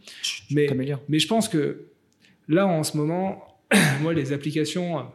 [0.50, 0.68] mais,
[1.08, 1.86] mais je pense que
[2.48, 3.60] là, en ce moment,
[4.00, 5.06] moi, les applications,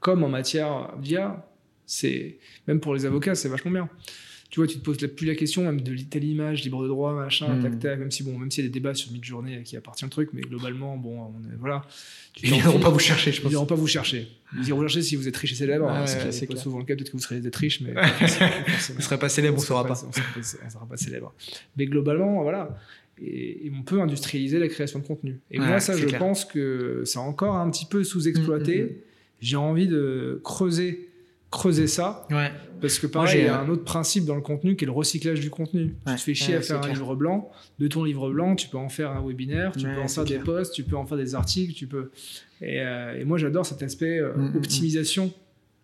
[0.00, 1.46] comme en matière d'IA,
[1.86, 3.88] c'est même pour les avocats, c'est vachement bien
[4.54, 7.12] tu vois, tu te poses plus la question même de telle image, libre de droit,
[7.12, 7.62] machin, hmm.
[7.64, 10.04] tac, tac, même si, bon, même s'il y a des débats sur mid-journée qui appartient
[10.04, 11.84] au truc, mais globalement, bon, on est, voilà.
[12.40, 13.50] Ils n'iront pas vous chercher, je pense.
[13.50, 14.28] Ils n'iront pas vous chercher.
[14.56, 15.88] Ils iront vous chercher si vous êtes riche et célèbre.
[15.88, 17.94] Hein, c'est pas souvent le cas, peut-être que vous serez d'être riche, mais.
[17.94, 20.00] vous ne serez pas célèbre, on ne saura pas.
[20.04, 21.34] On ne sera pas célèbre.
[21.76, 22.78] Mais globalement, voilà.
[23.20, 25.40] Et, on peut industrialiser la création de contenu.
[25.50, 28.82] Et moi, ça, je pense que c'est encore un petit peu sous-exploité.
[28.82, 29.00] Mm, mm, mm.
[29.40, 31.08] J'ai envie de creuser
[31.54, 32.26] creuser ça.
[32.80, 34.92] Parce que pareil, il y a un autre principe dans le contenu qui est le
[34.92, 35.94] recyclage du contenu.
[36.06, 37.50] tu te fais chier à faire un livre blanc.
[37.78, 40.38] De ton livre blanc, tu peux en faire un webinaire, tu peux en faire des
[40.38, 42.10] posts, tu peux en faire des articles, tu peux.
[42.60, 44.56] Et, euh, moi, j'adore cet aspect euh, mm, mm, mm.
[44.56, 45.32] optimisation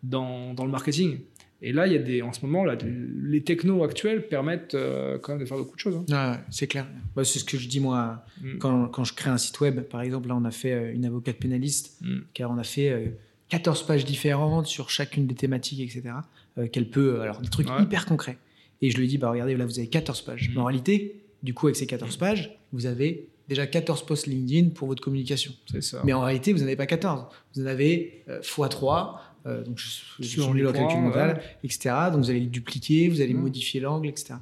[0.02, 1.18] Dans, dans, le marketing.
[1.62, 2.76] Et là, il y a des, en ce moment, là,
[3.22, 6.02] les technos actuels permettent euh, quand même de faire beaucoup de choses.
[6.10, 6.40] Hein.
[6.50, 6.86] c'est clair.
[7.14, 8.24] Bah, c'est ce que je dis moi
[8.60, 9.80] quand, quand, je crée un site web.
[9.80, 12.00] Par exemple, là, on a fait une avocate pénaliste,
[12.32, 13.12] car on a fait
[13.50, 16.14] 14 pages différentes sur chacune des thématiques, etc.
[16.58, 17.16] Euh, qu'elle peut.
[17.16, 18.38] Euh, alors, des trucs hyper concrets.
[18.82, 20.50] Et je lui dis, bah regardez, là, vous avez 14 pages.
[20.54, 24.70] Mais en réalité, du coup, avec ces 14 pages, vous avez déjà 14 posts LinkedIn
[24.70, 25.52] pour votre communication.
[25.70, 26.00] C'est ça.
[26.04, 27.26] Mais en réalité, vous n'en avez pas 14.
[27.54, 31.94] Vous en avez x3, euh, donc je, suis en le calcul mental, etc.
[32.12, 34.34] Donc vous allez le dupliquer, vous allez modifier l'angle, etc.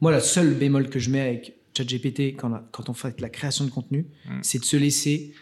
[0.00, 3.64] Moi, la seule bémol que je mets avec ChatGPT quand, quand on fait la création
[3.64, 4.06] de contenu,
[4.42, 5.32] c'est de se laisser,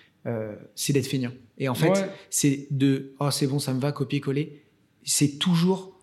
[0.75, 1.33] c'est d'être feignant.
[1.59, 1.93] Et en fait,
[2.31, 4.63] c'est de oh c'est bon, ça me va, copier-coller.
[5.05, 6.01] C'est toujours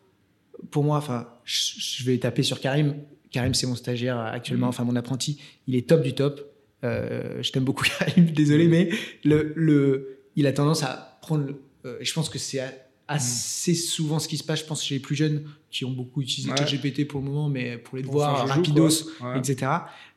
[0.71, 0.97] pour moi.
[0.97, 2.95] Enfin, je vais taper sur Karim.
[3.31, 4.69] Karim, c'est mon stagiaire actuellement, mm.
[4.69, 5.39] enfin mon apprenti.
[5.67, 6.41] Il est top du top.
[6.83, 8.25] Euh, je t'aime beaucoup, Karim.
[8.31, 8.71] Désolé, mm.
[8.71, 8.89] mais
[9.23, 11.53] le, le, il a tendance à prendre.
[11.85, 12.61] Euh, je pense que c'est
[13.07, 14.59] assez souvent ce qui se passe.
[14.59, 17.77] Je pense chez les plus jeunes qui ont beaucoup utilisé ChatGPT pour le moment, mais
[17.77, 19.71] pour les devoirs, rapidos, etc.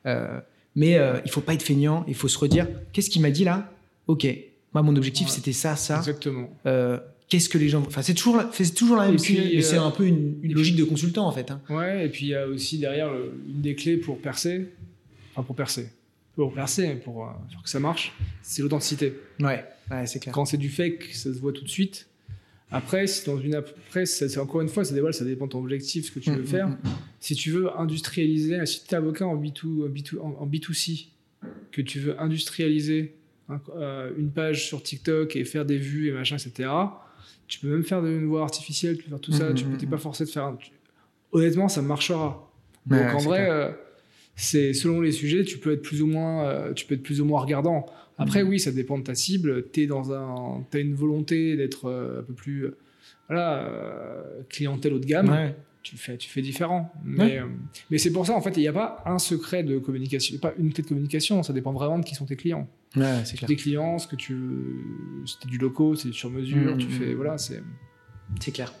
[0.05, 0.39] Euh,
[0.75, 2.03] mais il faut pas être feignant.
[2.07, 3.72] Il faut se redire qu'est-ce qu'il m'a dit là?
[4.07, 4.27] Ok,
[4.73, 5.97] moi, mon objectif, c'était ça, ça.
[5.97, 6.49] Exactement.
[6.65, 6.99] Euh,
[7.29, 7.83] qu'est-ce que les gens.
[7.85, 9.17] Enfin, c'est toujours, c'est toujours la même.
[9.19, 11.51] mais c'est euh, un peu une, logique de consultant, en fait.
[11.51, 11.61] Hein.
[11.69, 14.69] Ouais, et puis il y a aussi derrière une des clés pour percer.
[15.31, 15.89] Enfin, pour percer.
[16.35, 17.31] Pour percer, pour, euh,
[17.63, 19.13] que ça marche, c'est l'authenticité.
[19.39, 20.33] Ouais, ouais c'est clair.
[20.33, 22.07] Quand c'est du fake, ça se voit tout de suite.
[22.71, 25.59] Après, si dans une après, c'est encore une fois, ça dévoile, ça dépend de ton
[25.59, 26.67] objectif, ce que tu mm, veux mm, faire.
[26.69, 26.77] Mm,
[27.19, 31.09] si tu veux industrialiser, si tu es avocat en, B2, B2, en B2C,
[31.71, 33.13] que tu veux industrialiser
[34.17, 36.69] une page sur TikTok et faire des vues et machin, etc.
[37.47, 39.85] Tu peux même faire une voix artificielle, tu peux faire tout ça, tu n'es mmh,
[39.85, 39.99] mmh, pas mmh.
[39.99, 40.53] forcé de faire.
[41.31, 42.51] Honnêtement, ça marchera.
[42.85, 43.71] Donc en vrai, euh,
[44.35, 47.21] c'est selon les sujets, tu peux être plus ou moins, euh, tu peux être plus
[47.21, 47.85] ou moins regardant.
[48.17, 49.69] Après, oui, ça dépend de ta cible.
[49.71, 52.67] Tu un, as une volonté d'être un peu plus,
[53.27, 53.67] voilà,
[54.49, 56.91] clientèle haut de gamme tu fais, tu fais différent.
[57.03, 57.45] Mais, euh,
[57.91, 60.53] mais c'est pour ça, en fait, il n'y a pas un secret de communication, pas
[60.57, 62.67] une clé de communication, ça dépend vraiment de qui sont tes clients.
[62.95, 63.47] Ouais, c'est clair.
[63.47, 64.37] Tes clients, ce que tu
[65.25, 67.15] c'est du loco, c'est sur mesure, mmh, tu mmh, fais, mmh.
[67.15, 67.63] voilà, c'est.
[68.39, 68.73] C'est clair.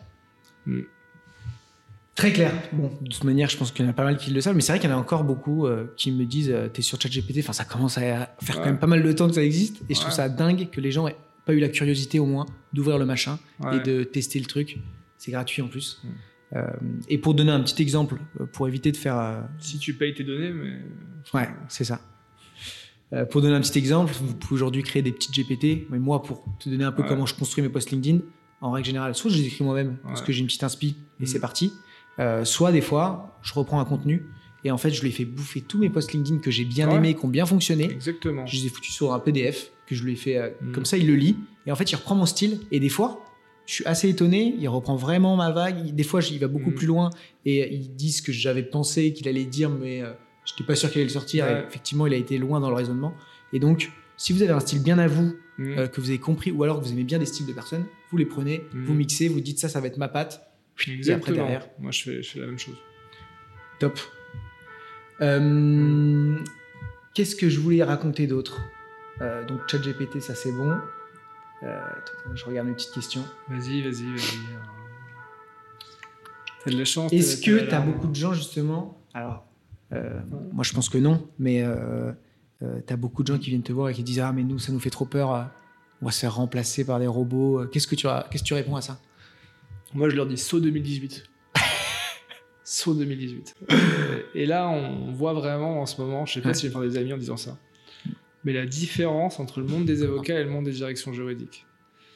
[2.15, 2.53] Très clair.
[2.73, 4.55] Bon, de toute manière, je pense qu'il y en a pas mal qui le savent,
[4.55, 6.83] mais c'est vrai qu'il y en a encore beaucoup euh, qui me disent euh, T'es
[6.83, 9.43] sur ChatGPT, enfin, ça commence à faire quand même pas mal de temps que ça
[9.43, 12.25] existe, et je trouve ça dingue que les gens aient pas eu la curiosité au
[12.25, 13.39] moins d'ouvrir le machin
[13.73, 14.79] et de tester le truc.
[15.17, 16.01] C'est gratuit en plus.
[16.55, 16.67] Euh,
[17.09, 18.17] et pour donner un petit exemple,
[18.51, 19.43] pour éviter de faire.
[19.57, 20.79] Si tu payes tes données, mais.
[21.33, 21.99] Ouais, c'est ça.
[23.13, 26.23] Euh, pour donner un petit exemple, vous pouvez aujourd'hui créer des petites GPT, mais moi,
[26.23, 27.07] pour te donner un peu Ouais.
[27.07, 28.19] comment je construis mes posts LinkedIn,
[28.61, 31.23] en règle générale, soit je les écris moi-même, parce que j'ai une petite inspi et
[31.23, 31.25] Mhm.
[31.27, 31.73] c'est parti,
[32.19, 34.27] Euh, soit des fois, je reprends un contenu
[34.63, 36.87] et en fait, je lui ai fait bouffer tous mes posts LinkedIn que j'ai bien
[36.87, 36.97] Ouais.
[36.97, 37.85] aimés, qui ont bien fonctionné.
[37.89, 38.45] Exactement.
[38.45, 40.71] Je les ai foutus sur un PDF que je lui ai fait euh, Mhm.
[40.73, 41.35] comme ça, il le lit
[41.65, 43.25] et en fait, il reprend mon style et des fois,
[43.65, 45.95] je suis assez étonné, il reprend vraiment ma vague.
[45.95, 46.75] Des fois, il va beaucoup Mhm.
[46.75, 47.09] plus loin
[47.45, 50.03] et il dit ce que j'avais pensé qu'il allait dire, mais
[50.45, 51.45] je n'étais pas sûr qu'il allait le sortir.
[51.45, 51.61] Ouais.
[51.61, 53.13] Et effectivement, il a été loin dans le raisonnement.
[53.53, 55.77] Et donc, si vous avez un style bien à vous, Mm.
[55.77, 57.85] euh, que vous avez compris, ou alors que vous aimez bien des styles de personnes,
[58.09, 58.85] vous les prenez, Mhm.
[58.85, 60.41] vous mixez, vous dites ça, ça va être ma patte.
[60.87, 62.75] Et après derrière, Moi, je fais, je fais la même chose.
[63.79, 63.99] top.
[65.21, 66.35] Euh,
[67.13, 68.59] Qu'est-ce que je voulais raconter d'autre?
[69.21, 70.75] Euh, Donc, ChatGPT, ça c'est bon.
[71.61, 71.79] Euh,
[72.33, 73.23] je regarde mes petites questions.
[73.47, 74.39] Vas-y, vas-y, vas-y.
[76.65, 77.13] T'as de la chance.
[77.13, 78.99] Est-ce que t'as tu as beaucoup de gens, justement?
[79.13, 79.45] Alors,
[79.91, 82.11] moi, je pense que non, mais euh,
[82.61, 84.59] tu as beaucoup de gens qui viennent te voir et qui disent Ah, mais nous,
[84.59, 85.43] ça nous fait trop peur, euh,
[86.01, 87.59] on va se faire remplacer par des robots.
[87.61, 88.99] Euh, Qu'est-ce que tu, qu'est-ce que tu réponds à ça?
[89.93, 91.23] Moi, je leur dis saut 2018.
[92.63, 93.55] saut 2018.
[93.71, 93.75] Euh,
[94.33, 96.53] et là, on voit vraiment en ce moment, je sais pas Ouais.
[96.55, 97.57] si je vais faire des amis en disant ça,
[98.43, 101.65] mais la différence entre le monde des avocats et le monde des directions juridiques.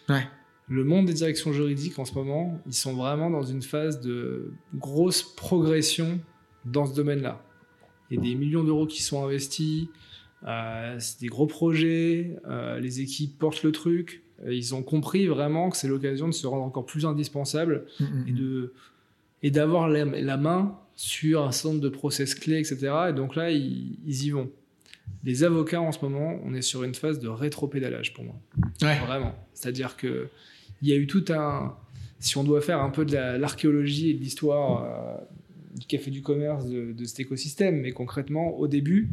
[0.10, 0.28] Ouais.
[0.70, 4.52] Le monde des directions juridiques en ce moment, ils sont vraiment dans une phase de
[4.76, 6.20] grosse progression
[6.66, 7.42] dans ce domaine-là.
[8.12, 9.88] Il y a des millions d'euros qui sont investis,
[10.46, 14.24] euh, c'est des gros projets, euh, les équipes portent le truc.
[14.46, 17.86] Euh, Ils ont compris vraiment que c'est l'occasion de se rendre encore plus indispensable
[18.28, 18.74] et de
[19.44, 22.92] et d'avoir la, la main sur un certain nombre de process clés, etc.
[23.10, 24.50] Et donc là, ils, ils y vont.
[25.24, 28.36] Les avocats, en ce moment, on est sur une phase de rétro-pédalage pour moi.
[28.82, 28.98] Ouais.
[29.06, 29.36] Vraiment.
[29.54, 30.28] C'est-à-dire que
[30.82, 31.76] il y a eu tout un.
[32.20, 35.20] Si on doit faire un peu de la- l'archéologie et de l'histoire
[35.78, 39.10] du café du commerce de, de cet écosystème, mais concrètement, au début,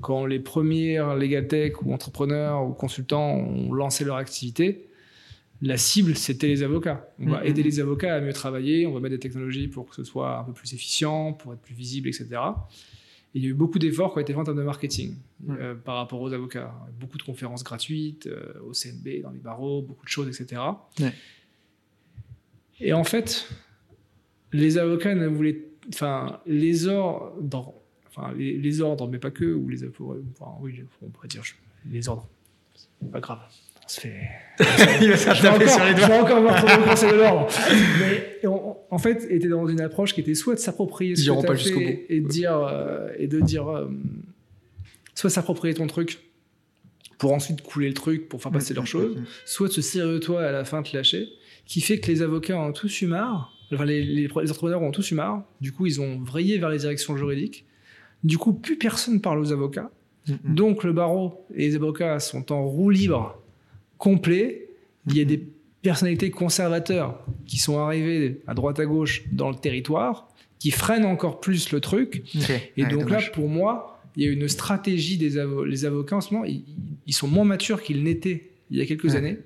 [0.00, 4.84] quand les premiers legal tech ou entrepreneurs ou consultants ont lancé leur activité,
[5.60, 7.08] la cible, c'était les avocats.
[7.18, 7.46] On va Mhm.
[7.46, 10.38] aider les avocats à mieux travailler, on va mettre des technologies pour que ce soit
[10.38, 12.26] un peu plus efficient, pour être plus visible, etc.
[13.34, 15.16] Et il y a eu beaucoup d'efforts qui ont été faits en termes de marketing
[15.50, 16.72] euh, par rapport aux avocats.
[17.00, 20.62] Beaucoup de conférences gratuites, euh, au CNB, dans les barreaux, beaucoup de choses, etc.
[21.00, 21.12] Ouais.
[22.80, 23.48] Et en fait,
[24.52, 25.64] les avocats ne voulaient.
[25.92, 27.72] Enfin, les ordres,
[28.08, 29.84] enfin, les, les ordres, mais pas que, ou les.
[29.84, 31.42] Enfin, oui, on pourrait dire
[31.90, 32.28] les ordres.
[32.74, 33.38] C'est pas grave.
[33.84, 34.20] On se fait.
[35.00, 36.06] Il va se faire Je taper encore, sur les je doigts.
[36.08, 37.48] vais encore me retrouver au conseil de l'ordre.
[38.42, 41.28] Mais on- en fait, était dans une approche qui était soit de s'approprier ce Ils
[41.28, 41.98] que pas fait jusqu'au bout.
[42.08, 43.86] et de dire euh, et de dire euh,
[45.14, 46.20] soit s'approprier ton truc
[47.18, 50.18] pour ensuite couler le truc pour faire passer leurs choses, soit de se servir de
[50.18, 51.28] toi à la fin te lâcher,
[51.66, 54.90] qui fait que les avocats ont tous eu marre, enfin les, les, les entrepreneurs ont
[54.90, 57.64] tous eu marre, du coup ils ont vrillé vers les directions juridiques,
[58.24, 59.90] du coup plus personne parle aux avocats,
[60.28, 60.54] Mhm.
[60.54, 63.40] donc le barreau et les avocats sont en roue libre
[63.96, 64.68] complet,
[65.06, 65.42] il y a des
[65.82, 71.40] personnalités conservateurs qui sont arrivées à droite à gauche dans le territoire, qui freinent encore
[71.40, 72.24] plus le truc,
[72.76, 73.26] et donc dommage.
[73.28, 76.44] là, pour moi, il y a une stratégie des avo- les avocats en ce moment.
[76.44, 76.64] Ils,
[77.06, 79.16] ils sont moins matures qu'ils n'étaient il y a quelques Ouais.
[79.16, 79.38] années.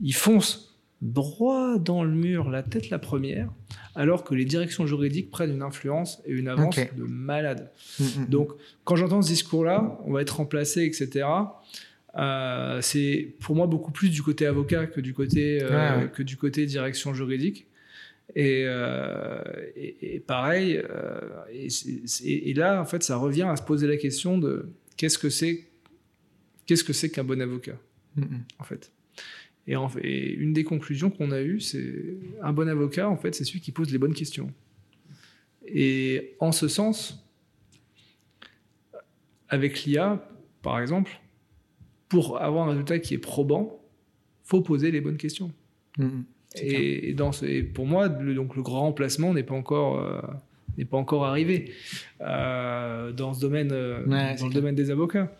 [0.00, 0.67] Ils foncent
[1.00, 3.50] droit dans le mur, la tête la première,
[3.94, 7.70] alors que les directions juridiques prennent une influence et une avance de malade.
[8.00, 8.26] Mhm.
[8.28, 8.52] Donc,
[8.84, 11.26] quand j'entends ce discours-là, on va être remplacé, etc.
[12.16, 16.10] euh, c'est pour moi beaucoup plus du côté avocat que du côté euh, Ouais, ouais.
[16.10, 17.66] que du côté direction juridique.
[18.34, 19.40] Et, euh,
[19.74, 20.82] et, et pareil,
[21.50, 25.64] et, là, en fait, ça revient à se poser la question de qu'est-ce que c'est
[26.66, 27.78] qu'est-ce que c'est qu'un bon avocat,
[28.58, 28.92] en fait.
[29.70, 33.16] Et, en fait, et une des conclusions qu'on a eues, c'est un bon avocat, en
[33.18, 34.50] fait, c'est celui qui pose les bonnes questions.
[35.66, 37.22] Et en ce sens,
[39.48, 40.26] avec l'IA,
[40.62, 41.10] par exemple,
[42.08, 43.78] pour avoir un résultat qui est probant,
[44.44, 45.52] faut poser les bonnes questions.
[45.98, 46.80] C'est clair.
[46.80, 50.00] Et, et dans ce- et pour moi, le, donc le grand remplacement n'est pas encore
[50.00, 50.20] euh,
[50.78, 51.72] n'est pas encore arrivé
[52.20, 54.50] euh, dans ce domaine, euh, Ouais, dans le clair.
[54.52, 55.36] domaine des avocats.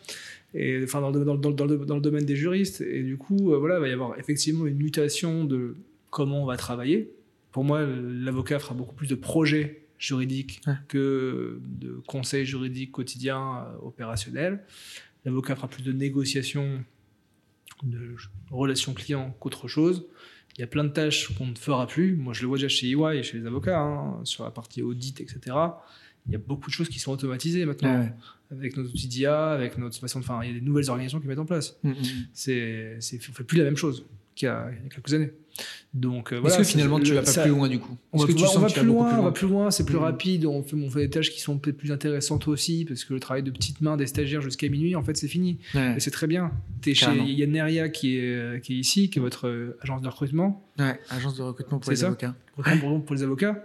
[0.54, 2.80] Et enfin dans le, dans, le- dans le- dans le domaine des juristes.
[2.80, 5.76] Et du coup, euh, voilà, il va y avoir effectivement une mutation de
[6.10, 7.12] comment on va travailler.
[7.52, 10.74] Pour moi, l'avocat fera beaucoup plus de projets juridiques Ouais.
[10.88, 14.62] que de conseils juridiques quotidiens euh, opérationnels.
[15.24, 16.82] L'avocat fera plus de négociations,
[17.82, 18.14] de
[18.50, 20.06] relations clients qu'autre chose.
[20.56, 22.16] Il y a plein de tâches qu'on ne fera plus.
[22.16, 24.82] Moi, je le vois déjà chez EY et chez les avocats, hein, sur la partie
[24.82, 25.56] audit, etc.
[26.28, 28.58] Il y a beaucoup de choses qui sont automatisées maintenant, Ouais, ouais.
[28.58, 30.24] avec nos outils d'IA, avec notre façon de.
[30.24, 31.78] Enfin, il y a des nouvelles organisations qui mettent en place.
[31.82, 31.94] Mhm.
[32.32, 34.04] C'est, c'est, on fait plus la même chose,
[34.34, 35.30] qu'il y, a quelques années.
[35.92, 38.26] Donc, euh, voilà, Est-ce que finalement, tu vas pas plus loin du coup On va,
[38.26, 38.34] plus
[38.84, 39.98] loin, on va plus loin, c'est plus mmh.
[39.98, 43.14] rapide, on fait, on fait des tâches qui sont peut-être plus intéressantes aussi, parce que
[43.14, 45.58] le travail de petites mains des stagiaires jusqu'à minuit, en fait, c'est fini.
[45.74, 46.52] Et c'est très bien.
[46.82, 50.08] Tu es chez Yanneria qui est, qui est ici, qui est votre euh, agence de
[50.08, 50.64] recrutement.
[50.78, 52.34] Ouais, agence de recrutement pour les avocats.
[52.54, 53.64] Pour, pour les avocats.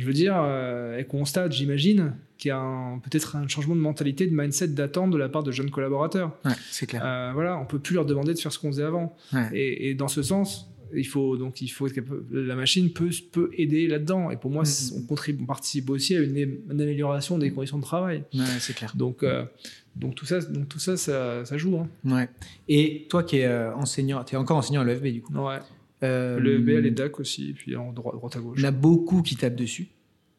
[0.00, 4.26] Je veux dire, euh, elle constate, j'imagine, qu'il y a peut-être un changement de mentalité,
[4.26, 6.32] de mindset, d'attente de la part de jeunes collaborateurs.
[6.44, 7.02] Ouais, c'est clair.
[7.04, 9.14] Euh, voilà, on peut plus leur demander de faire ce qu'on faisait avant.
[9.52, 11.86] Et, dans ce sens, il faut donc il faut
[12.32, 14.30] la machine peut peut aider là-dedans.
[14.30, 14.64] Et pour moi,
[14.96, 18.24] on contribue, on participe aussi à une, amélioration des conditions de travail.
[18.34, 18.92] Ouais, c'est clair.
[18.96, 19.44] Donc euh,
[19.94, 21.76] donc tout ça, donc tout ça, ça, ça joue.
[21.76, 21.88] Hein.
[22.04, 22.28] Ouais.
[22.68, 25.34] Et toi qui es euh, enseignant, tu es encore enseignant à l'EFB du coup.
[25.34, 25.58] Ouais.
[26.02, 28.58] Euh, le EFB, les DAC aussi, et puis en droite, droite à gauche.
[28.58, 29.88] Il y en a beaucoup qui tapent dessus.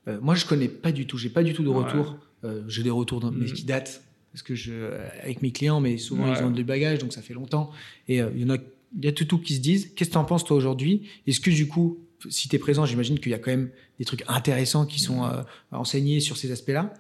[0.08, 1.18] Euh, moi, je connais pas du tout.
[1.18, 2.18] J'ai pas du tout de retour.
[2.44, 3.54] Euh, j'ai des retours, mais mm.
[3.54, 4.74] qui datent parce que je,
[5.22, 7.70] avec mes clients, mais souvent ils ont du bagage, donc ça fait longtemps.
[8.08, 8.58] Et il y en a,
[8.98, 9.94] il y a tout, tout qui se disent.
[9.94, 11.10] Qu'est-ce que tu en penses toi aujourd'hui?
[11.28, 12.00] Est-ce que du coup,
[12.30, 15.30] si tu es présent, j'imagine qu'il y a quand même des trucs intéressants qui sont
[15.72, 16.94] enseignés sur ces aspects-là.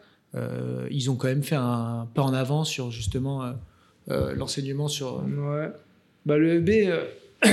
[0.91, 3.53] ils ont quand même fait un pas en avant sur justement
[4.07, 5.23] l'enseignement sur.
[5.23, 5.69] Ouais.
[6.25, 7.47] Bah, le FB,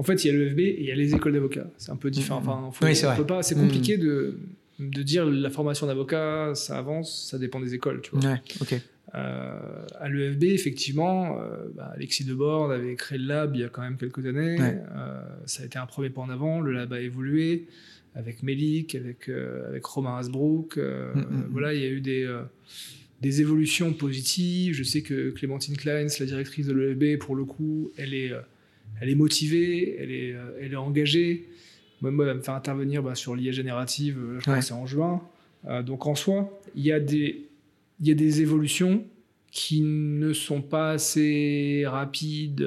[0.00, 1.66] en fait, il y a l'EFB et il y a les écoles d'avocats.
[1.76, 2.40] C'est un peu différent.
[2.40, 2.68] Mm-hmm.
[2.68, 3.42] Enfin, oui, c'est pas.
[3.42, 4.00] C'est compliqué mm-hmm.
[4.00, 4.38] de,
[4.78, 8.30] de dire la formation d'avocat, ça avance, ça dépend des écoles, tu vois.
[8.30, 8.80] Ouais, ok.
[9.14, 13.68] Euh, à l'EFB, effectivement, euh, bah, Alexis Debord avait créé le lab il y a
[13.68, 14.56] quand même quelques années.
[14.58, 16.60] Euh, ça a été un premier pas en avant.
[16.60, 17.66] Le lab a évolué
[18.14, 20.78] avec Melik, avec, avec Romain Hasbrook.
[20.78, 21.24] Mm-hmm.
[21.50, 22.26] Voilà, il y a eu des,
[23.20, 24.72] des évolutions positives.
[24.72, 28.32] Je sais que Clémentine Kleins, la directrice de l'EFB, pour le coup, elle est
[29.00, 31.48] elle est motivée, elle est, euh, elle est engagée.
[32.00, 34.72] Moi, elle va me faire intervenir bah, sur l'IA générative, euh, je crois que c'est
[34.72, 35.22] en juin.
[35.66, 37.48] Euh, donc en soi, il y, a des,
[38.00, 39.04] il y a des évolutions
[39.50, 42.66] qui ne sont pas assez rapides,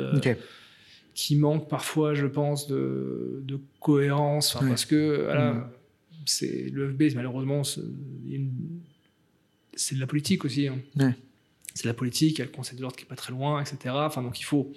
[1.14, 5.70] qui manquent parfois, je pense, de, de cohérence, parce que voilà, mm.
[6.26, 7.82] c'est le FB, malheureusement, c'est
[9.96, 10.68] de la politique aussi.
[10.68, 11.16] Hein.
[11.74, 13.32] C'est de la politique, il y a le Conseil de l'ordre qui est pas très
[13.32, 13.96] loin, etc.
[13.96, 14.72] Enfin, donc il faut,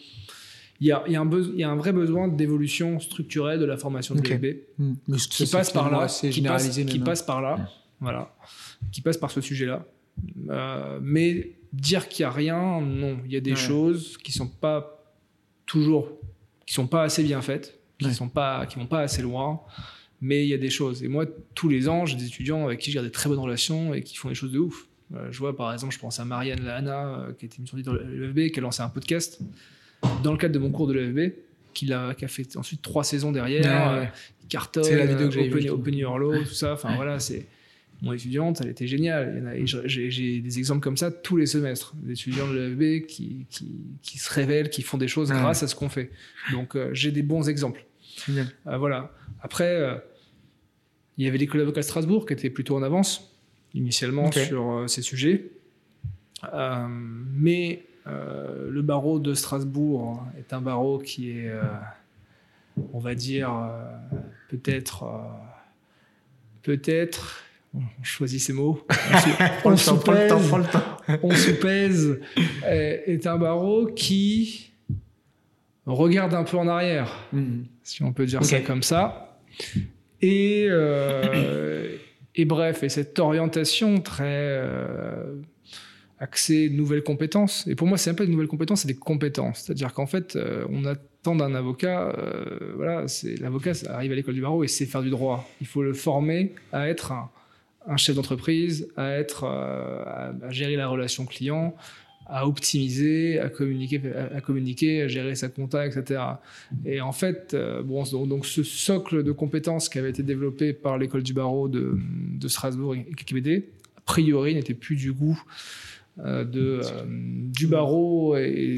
[0.80, 1.24] il y a, y, a
[1.54, 4.66] y a, un vrai besoin d'évolution structurelle de la formation de okay.
[4.78, 4.94] Hmm.
[5.16, 7.70] qui passe par là, qui passe, qui passe, par là,
[8.00, 8.34] voilà,
[8.92, 9.86] qui passe par ce sujet-là.
[10.48, 14.48] Euh, mais dire qu'il n'y a rien, non, il y a des choses qui sont
[14.48, 15.02] pas
[15.66, 16.08] toujours,
[16.64, 19.60] qui sont pas assez bien faites, qui sont pas, qui vont pas assez loin,
[20.20, 21.02] mais il y a des choses.
[21.02, 23.94] Et moi, tous les ans, j'ai des étudiants avec qui j'ai des très bonnes relations
[23.94, 24.88] et qui font des choses de ouf.
[25.14, 27.76] Euh, je vois par exemple, je pense à Marianne Lahana, euh, qui était mise sur
[27.76, 29.40] l'UFB, qui a lancé un podcast
[30.22, 31.34] dans le cadre de mon cours de l'EFB,
[31.76, 34.04] qui a, qui a fait ensuite trois saisons derrière, euh,
[34.48, 36.72] carton, la vidéo que j'ai Open, Open Your Law, tout ça.
[36.72, 37.46] Enfin voilà, c'est
[38.02, 39.62] mon étudiante, elle était géniale.
[39.64, 43.68] J'ai des exemples comme ça tous les semestres, des étudiants de l'EFB qui, qui,
[44.02, 46.10] qui, se révèlent, qui font des choses grâce à ce qu'on fait.
[46.52, 47.84] Donc euh, j'ai des bons exemples.
[48.30, 48.44] Euh,
[48.78, 49.12] voilà.
[49.42, 50.00] Après,
[51.18, 53.36] il y avait l'école d'avocat de Strasbourg qui était plutôt en avance
[53.74, 55.50] initialement sur ces sujets.
[57.34, 61.62] mais euh, le barreau de Strasbourg est un barreau qui est, euh,
[62.92, 63.82] on va dire, euh,
[64.48, 65.04] peut-être,
[66.62, 67.42] peut-être,
[67.74, 68.86] on choisit ces mots,
[69.64, 72.20] on, se pèse,
[72.64, 74.72] est un barreau qui
[75.84, 77.64] regarde un peu en arrière, mm-hmm.
[77.82, 79.40] si on peut dire ça comme ça.
[80.22, 80.68] Et,
[82.36, 84.62] et bref, et cette orientation très
[86.18, 87.66] accès nouvelles compétences.
[87.66, 89.60] Et pour moi, c'est un peu de nouvelles compétences, c'est des compétences.
[89.60, 94.34] C'est-à-dire qu'en fait, euh, on attend d'un avocat, euh, voilà, c'est l'avocat arrive à l'école
[94.34, 95.48] du barreau et sait faire du droit.
[95.60, 100.88] Il faut le former à être un, chef d'entreprise, à être, euh, à, gérer la
[100.88, 101.76] relation client,
[102.28, 104.00] à optimiser, à communiquer,
[104.34, 106.20] à, communiquer, à gérer sa compta, etc.
[106.84, 111.22] Et en fait, bon, donc ce socle de compétences qui avait été développé par l'école
[111.22, 115.40] du barreau de, de Strasbourg et KPD, a priori, n'était plus du goût
[116.18, 118.76] de, euh, du barreau et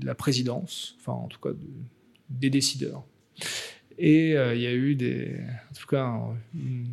[0.00, 1.50] de la présidence, enfin en tout cas
[2.28, 3.04] des décideurs.
[3.98, 5.36] Et euh, il y a eu des,
[5.70, 6.16] en tout cas
[6.54, 6.86] une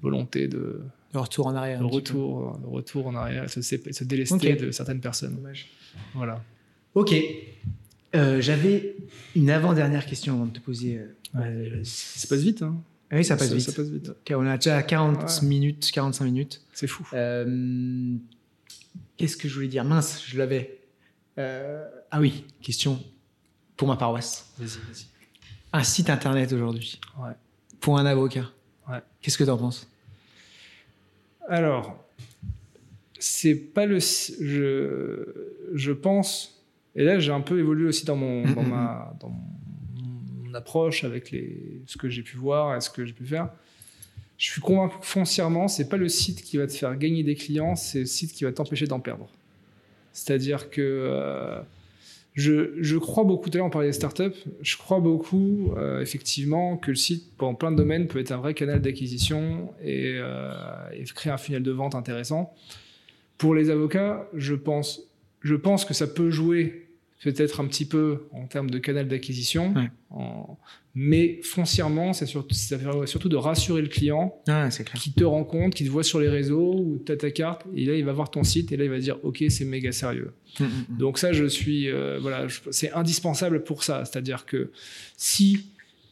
[0.00, 0.80] volonté de,
[1.12, 1.80] de retour en arrière.
[1.80, 5.38] De retour, de retour en arrière, se, se délester de certaines personnes.
[6.14, 6.42] Voilà.
[6.94, 7.14] Ok.
[8.14, 8.96] J'avais
[9.34, 11.00] une avant-dernière question avant de te poser.
[11.32, 12.76] ça passe vite, hein
[13.10, 13.62] oui, ça passe vite.
[13.62, 14.12] Ça passe vite.
[14.32, 16.60] on a déjà 40 minutes, 45 minutes.
[16.74, 17.04] C'est fou.
[19.18, 19.84] Qu'est-ce que je voulais dire?
[19.84, 20.80] Mince, je l'avais.
[21.36, 22.98] Euh, ah oui, question
[23.76, 24.50] pour ma paroisse.
[24.58, 25.06] Vas-y, vas-y.
[25.72, 27.00] Un site internet aujourd'hui.
[27.18, 27.32] Ouais.
[27.80, 28.50] Pour un avocat.
[28.88, 29.00] Ouais.
[29.20, 29.90] Qu'est-ce que tu en penses?
[31.48, 32.02] Alors,
[33.18, 33.98] c'est pas le.
[33.98, 35.24] Je,
[35.74, 36.64] je pense,
[36.94, 40.54] Et là, j'ai un peu évolué aussi dans mon, Mm, dans mm, ma, dans mon
[40.54, 43.50] approche avec les, ce que j'ai pu voir et ce que j'ai pu faire.
[44.38, 47.34] Je suis convaincu que foncièrement, c'est pas le site qui va te faire gagner des
[47.34, 49.28] clients, c'est le site qui va t'empêcher d'en perdre.
[50.12, 51.60] C'est-à-dire que euh,
[52.34, 56.00] je, je crois beaucoup, tout à l'heure on parlait des startups, je crois beaucoup euh,
[56.00, 60.14] effectivement que le site, dans plein de domaines, peut être un vrai canal d'acquisition et,
[60.18, 60.52] euh,
[60.92, 62.54] et créer un funnel de vente intéressant.
[63.38, 65.02] Pour les avocats, je pense,
[65.40, 66.87] je pense que ça peut jouer
[67.22, 69.90] peut-être un petit peu en termes de canal d'acquisition, Ouais.
[70.10, 70.56] en-
[70.94, 75.76] mais foncièrement, c'est surtout, ça permet surtout de rassurer le client Ouais, qui te rencontre,
[75.76, 78.12] qui te voit sur les réseaux ou tu as ta carte, et là il va
[78.12, 80.32] voir ton site et là il va dire ok c'est méga sérieux.
[80.58, 80.96] Mm, mm, mm.
[80.98, 84.70] Donc ça je suis euh, voilà, je- c'est indispensable pour ça, c'est-à-dire que
[85.16, 85.66] si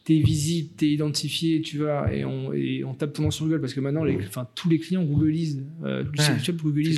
[0.07, 3.59] t'es visible, t'es identifié, tu vas et on, et on tape ton nom sur Google
[3.59, 6.09] parce que maintenant les, enfin tous les clients googlisent, euh, Ouais,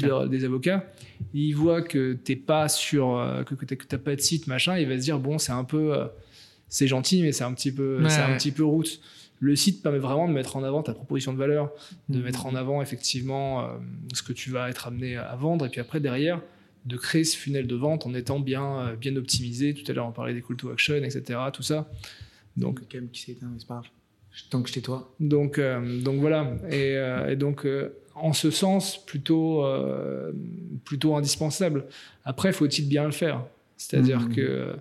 [0.07, 0.86] leur- des avocats,
[1.34, 4.88] ils voient que t'es pas sur euh, que, que t'as- pas de site machin, il
[4.88, 6.05] va se dire bon c'est un peu euh,
[6.68, 9.01] c'est gentil mais c'est un petit peu Ouais, c'est un petit peu route.
[9.39, 11.72] Le site permet vraiment de mettre en avant ta proposition de valeur,
[12.10, 12.24] de Mhm.
[12.26, 13.68] mettre en avant effectivement euh,
[14.14, 16.41] ce que tu vas être amené à vendre et puis après derrière
[16.86, 19.74] de créer ce funnel de vente en étant bien bien optimisé.
[19.74, 21.39] Tout à l'heure on parlait des call to action, etc.
[21.51, 21.89] Tout ça.
[22.58, 23.88] Donc quand même qui s'est éteint, mais c'est pas grave.
[24.52, 25.12] Tant que j'étais toi.
[25.20, 29.64] donc euh, donc voilà et, euh, et donc euh, en ce sens plutôt
[30.86, 31.86] plutôt indispensable.
[32.26, 33.43] Après faut-il bien le faire?
[33.78, 34.36] C'est-à-dire Mhm.
[34.36, 34.76] que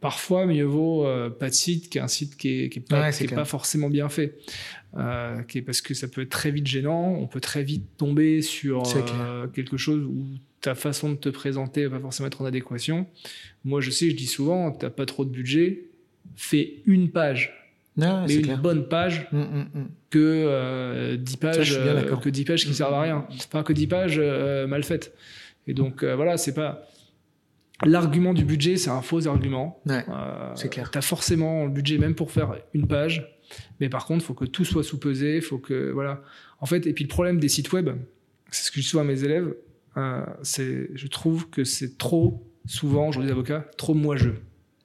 [0.00, 1.06] parfois mieux vaut
[1.38, 3.40] pas de site qu'un site qui est, qui est pas, Ouais, qui c'est est clair.
[3.40, 4.38] pas forcément bien fait.
[5.48, 8.42] Qui est parce que ça peut être très vite gênant, on peut très vite tomber
[8.42, 8.82] sur
[9.52, 10.24] quelque chose où
[10.60, 13.06] ta façon de te présenter va pas forcément être en adéquation.
[13.64, 15.84] Moi je sais, je dis souvent, t'as pas trop de budget,
[16.36, 17.56] fais une page,
[17.96, 18.58] Ouais, mais c'est une clair.
[18.58, 19.88] bonne page Mm, mm, mm.
[20.10, 23.72] que euh, 10 pages Ça, euh, que 10 pages qui servent à rien enfin que
[23.72, 25.12] 10 pages euh, mal faites
[25.66, 26.86] et donc euh, voilà c'est pas
[27.84, 30.04] l'argument du budget c'est un faux argument Ouais.
[30.54, 30.90] C'est clair.
[30.90, 33.36] t'as forcément le budget même pour faire une page
[33.80, 36.22] mais par contre faut que tout soit sous-pesé faut que voilà
[36.60, 37.90] en fait et puis le problème des sites web
[38.50, 39.54] c'est ce que je dis souvent à mes élèves
[40.42, 44.30] c'est je trouve que c'est trop souvent je dis avocat trop moi je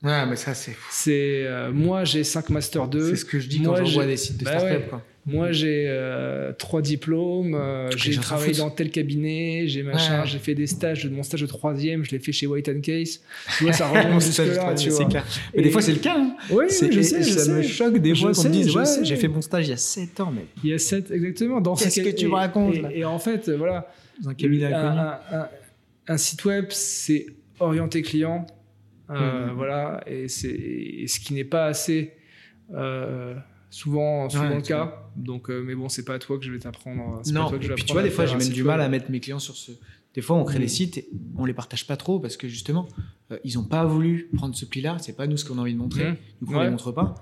[0.05, 3.47] Ouais, mais ça, c'est c'est euh, moi j'ai 5 master 2 c'est ce que je
[3.49, 4.93] dis moi, quand j'envoie des sites de Bah start-up.
[4.93, 4.99] ouais.
[5.25, 10.27] moi, j'ai euh, trois diplômes, euh, j'ai travaillé dans tel cabinet, j'ai machin, Ouais.
[10.27, 13.21] j'ai fait des stages, mon stage de troisième, je l'ai fait chez White and Case.
[13.57, 15.05] Tu vois, ça remonte Ça, je jusque là, trouve, tu vois.
[15.05, 15.25] clair.
[15.55, 16.15] Mais Et- des fois, c'est le cas.
[16.19, 16.35] hein.
[16.51, 19.27] Oui, je sais, je ça me choque des fois qu'on me dise Ouais, j'ai fait
[19.27, 21.61] mon stage il y a 7 ans, mais Il y a sept, exactement.
[21.61, 23.91] Dans Qu'est-ce ce que tu me racontes, et, là et en fait, euh, voilà,
[24.21, 25.47] dans un cabinet un- un-
[26.07, 27.25] un site web, c'est
[27.59, 28.45] orienté client,
[29.09, 29.53] euh, Mhm.
[29.55, 32.13] voilà, et c'est ce qui n'est pas assez
[32.73, 33.35] euh,
[33.69, 35.07] souvent, souvent Ouais, le cas.
[35.15, 37.21] Donc, euh, mais bon, c'est pas à toi que je vais t'apprendre.
[37.23, 38.35] c'est pas à Non, toi que je et vais puis tu vois, des fois, j'ai
[38.37, 39.71] même du mal à mettre mes clients sur ce.
[40.13, 42.87] Des fois, on crée des sites et on les partage pas trop parce que justement,
[43.43, 44.97] ils ont pas voulu prendre ce pli-là.
[44.99, 46.05] C'est pas nous ce qu'on a envie de montrer.
[46.11, 46.15] Mhm.
[46.41, 46.63] Du coup, on Ouais.
[46.65, 47.15] les montre pas.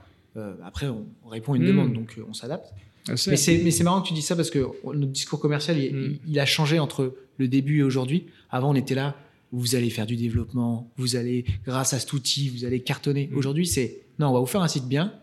[0.64, 1.68] Après, on, on répond à une Mm.
[1.68, 2.72] demande, donc on s'adapte.
[3.16, 3.32] Sais.
[3.32, 6.46] Mais c'est, marrant que tu dis ça parce que notre discours commercial, il, il a
[6.46, 8.28] changé entre le début et aujourd'hui.
[8.50, 9.16] Avant, on était là,
[9.56, 13.30] vous allez faire du développement, vous allez, grâce à cet outil, vous allez cartonner.
[13.32, 13.38] Mm.
[13.38, 15.14] Aujourd'hui, c'est, non, on va vous faire un site bien,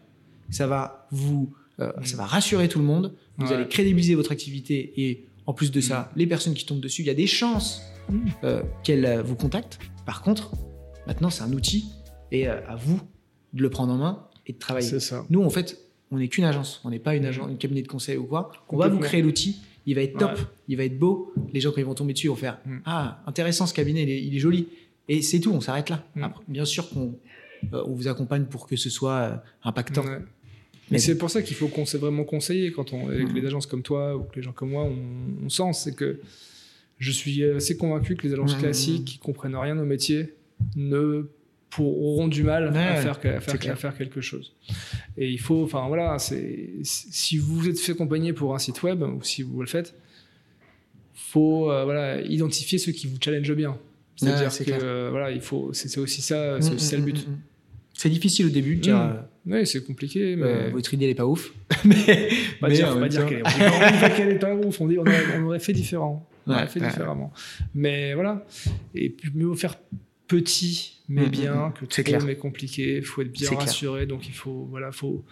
[0.51, 2.05] ça va vous, euh, Mm.
[2.05, 3.55] ça va rassurer tout le monde, vous Ouais.
[3.55, 7.07] allez crédibiliser votre activité et en plus de ça, les personnes qui tombent dessus, il
[7.07, 8.19] y a des chances Mm.
[8.45, 9.79] euh, qu'elles euh, vous contactent.
[10.07, 10.53] Par contre,
[11.07, 11.87] maintenant, c'est un outil
[12.33, 13.01] et euh, à vous
[13.53, 14.87] de le prendre en main et de travailler.
[14.89, 15.25] C'est ça.
[15.29, 15.79] Nous, en fait,
[16.13, 16.81] on n'est qu'une agence.
[16.85, 18.51] On n'est pas une agence, une cabinet de conseil ou quoi.
[18.69, 19.57] On va vous créer l'outil.
[19.91, 20.33] Il va être top.
[20.33, 20.45] Ouais.
[20.69, 21.33] Il va être beau.
[21.53, 22.83] Les gens, quand ils vont tomber dessus, vont faire Mhm.
[22.85, 24.69] Ah, intéressant ce cabinet, il est, il est joli.
[25.09, 26.05] Et c'est tout, on s'arrête là.
[26.23, 27.19] Après, bien sûr qu'on
[27.75, 30.05] euh, on vous accompagne pour que ce soit euh, impactant.
[30.05, 30.19] Ouais.
[30.93, 33.35] Mais c'est pour ça qu'il faut qu'on s'est vraiment conseiller quand on, avec Mhm.
[33.35, 36.21] les agences comme toi ou que les gens comme moi, on, on sent, c'est que
[36.99, 40.35] je suis assez convaincu que les agences classiques qui comprennent rien au métier
[40.77, 41.29] ne
[41.71, 43.73] pour- auront du mal à, faire, à, faire, clair.
[43.73, 44.53] à faire quelque chose.
[45.17, 48.83] Et il faut, enfin voilà, c'est si vous vous êtes fait accompagner pour un site
[48.83, 49.95] web ou si vous le faites,
[51.15, 53.77] faut euh, voilà identifier ceux qui vous challengent bien.
[54.17, 57.03] C'est-à-dire Ouais, que euh, voilà, il faut, c'est aussi ça, c'est Mhm, aussi ça le
[57.03, 57.27] but.
[57.27, 57.39] mhm, mhm.
[57.95, 59.13] C'est difficile au début de dire euh,
[59.47, 61.53] Oui, c'est compliqué, mais euh, votre idée n'est pas ouf.
[61.85, 61.95] mais
[62.61, 64.81] Pas mais dire, en faut pas dire qu'elle est, on on qu'elle est pas ouf,
[64.81, 66.27] on, dit, on, aurait, on aurait fait différent.
[66.47, 66.87] On aurait fait ouais.
[66.89, 67.33] différemment.
[67.75, 68.45] Mais voilà.
[68.95, 69.77] Et puis mieux faire
[70.37, 71.73] petit, mais Mm, mm, bien, mm.
[71.75, 72.25] que trop, clair.
[72.25, 72.97] mais compliqué.
[72.99, 73.61] Il faut être bien clair.
[73.61, 74.07] rassuré.
[74.07, 75.25] Donc il faut, voilà, faut,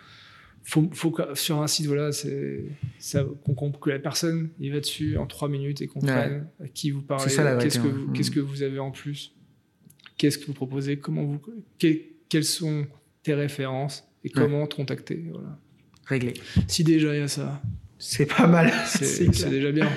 [0.65, 2.65] faut, faut sur un site, voilà, c'est
[2.99, 6.91] ça, qu'on- que la personne, il va dessus en trois minutes et comprenne à qui
[6.91, 7.25] vous parlez,
[7.61, 9.33] qu'est-ce que, qu'est-ce que vous avez en plus,
[10.19, 11.41] qu'est-ce que vous proposez, comment vous,
[11.79, 11.89] que-
[12.29, 12.87] quelles sont
[13.23, 15.25] tes références et comment te contacter.
[15.33, 15.59] Voilà.
[16.07, 16.35] Réglé.
[16.67, 17.63] Si déjà il y a ça,
[17.99, 18.73] C'est pas mal.
[18.87, 19.89] c'est déjà bien.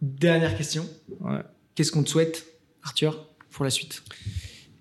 [0.00, 0.86] Dernière question.
[1.20, 1.40] Ouais.
[1.74, 2.46] Qu'est-ce qu'on te souhaite,
[2.82, 4.02] Arthur, pour la suite?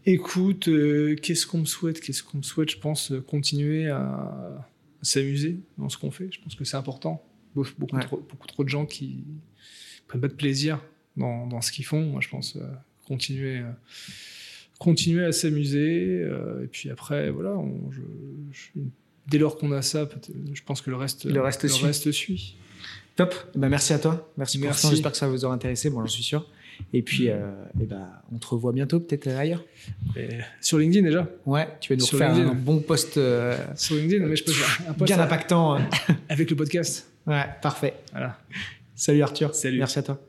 [0.05, 1.99] Écoute, euh, qu'est-ce qu'on me souhaite?
[1.99, 2.71] Qu'est-ce qu'on me souhaite?
[2.71, 4.67] Je pense euh, continuer à,
[5.01, 6.29] s'amuser dans ce qu'on fait.
[6.31, 7.23] Je pense que c'est important.
[7.55, 9.25] Beaucoup, beaucoup, trop, beaucoup, trop, de gens qui
[10.07, 10.81] prennent pas de plaisir
[11.17, 12.01] dans, dans ce qu'ils font.
[12.01, 12.61] Moi, je pense euh,
[13.05, 13.61] continuer,
[14.79, 16.21] continuer à s'amuser.
[16.63, 18.01] et puis après, voilà, on, je,
[19.27, 20.07] dès lors qu'on a ça,
[20.53, 21.85] je pense que le reste, le reste, le suit.
[21.85, 22.55] reste suit.
[23.17, 23.33] Top.
[23.55, 24.31] Eh ben, merci à toi.
[24.37, 24.81] Merci, merci.
[24.81, 25.89] pour J'espère que ça vous aura intéressé.
[25.89, 26.47] Bon, j'en suis sûr.
[26.93, 29.63] Et puis, euh, et ben, on te revoit bientôt, peut-être ailleurs.
[30.61, 33.17] sur LinkedIn déjà Ouais, tu vas nous faire un bon post.
[33.17, 35.11] Euh, sur LinkedIn, mais je peux faire un post.
[35.11, 35.79] Bien impactant.
[36.29, 37.09] Avec le podcast.
[37.25, 37.93] Ouais, parfait.
[38.11, 38.37] Voilà.
[38.95, 39.53] Salut Arthur.
[39.53, 39.77] Salut.
[39.79, 40.19] Merci à toi.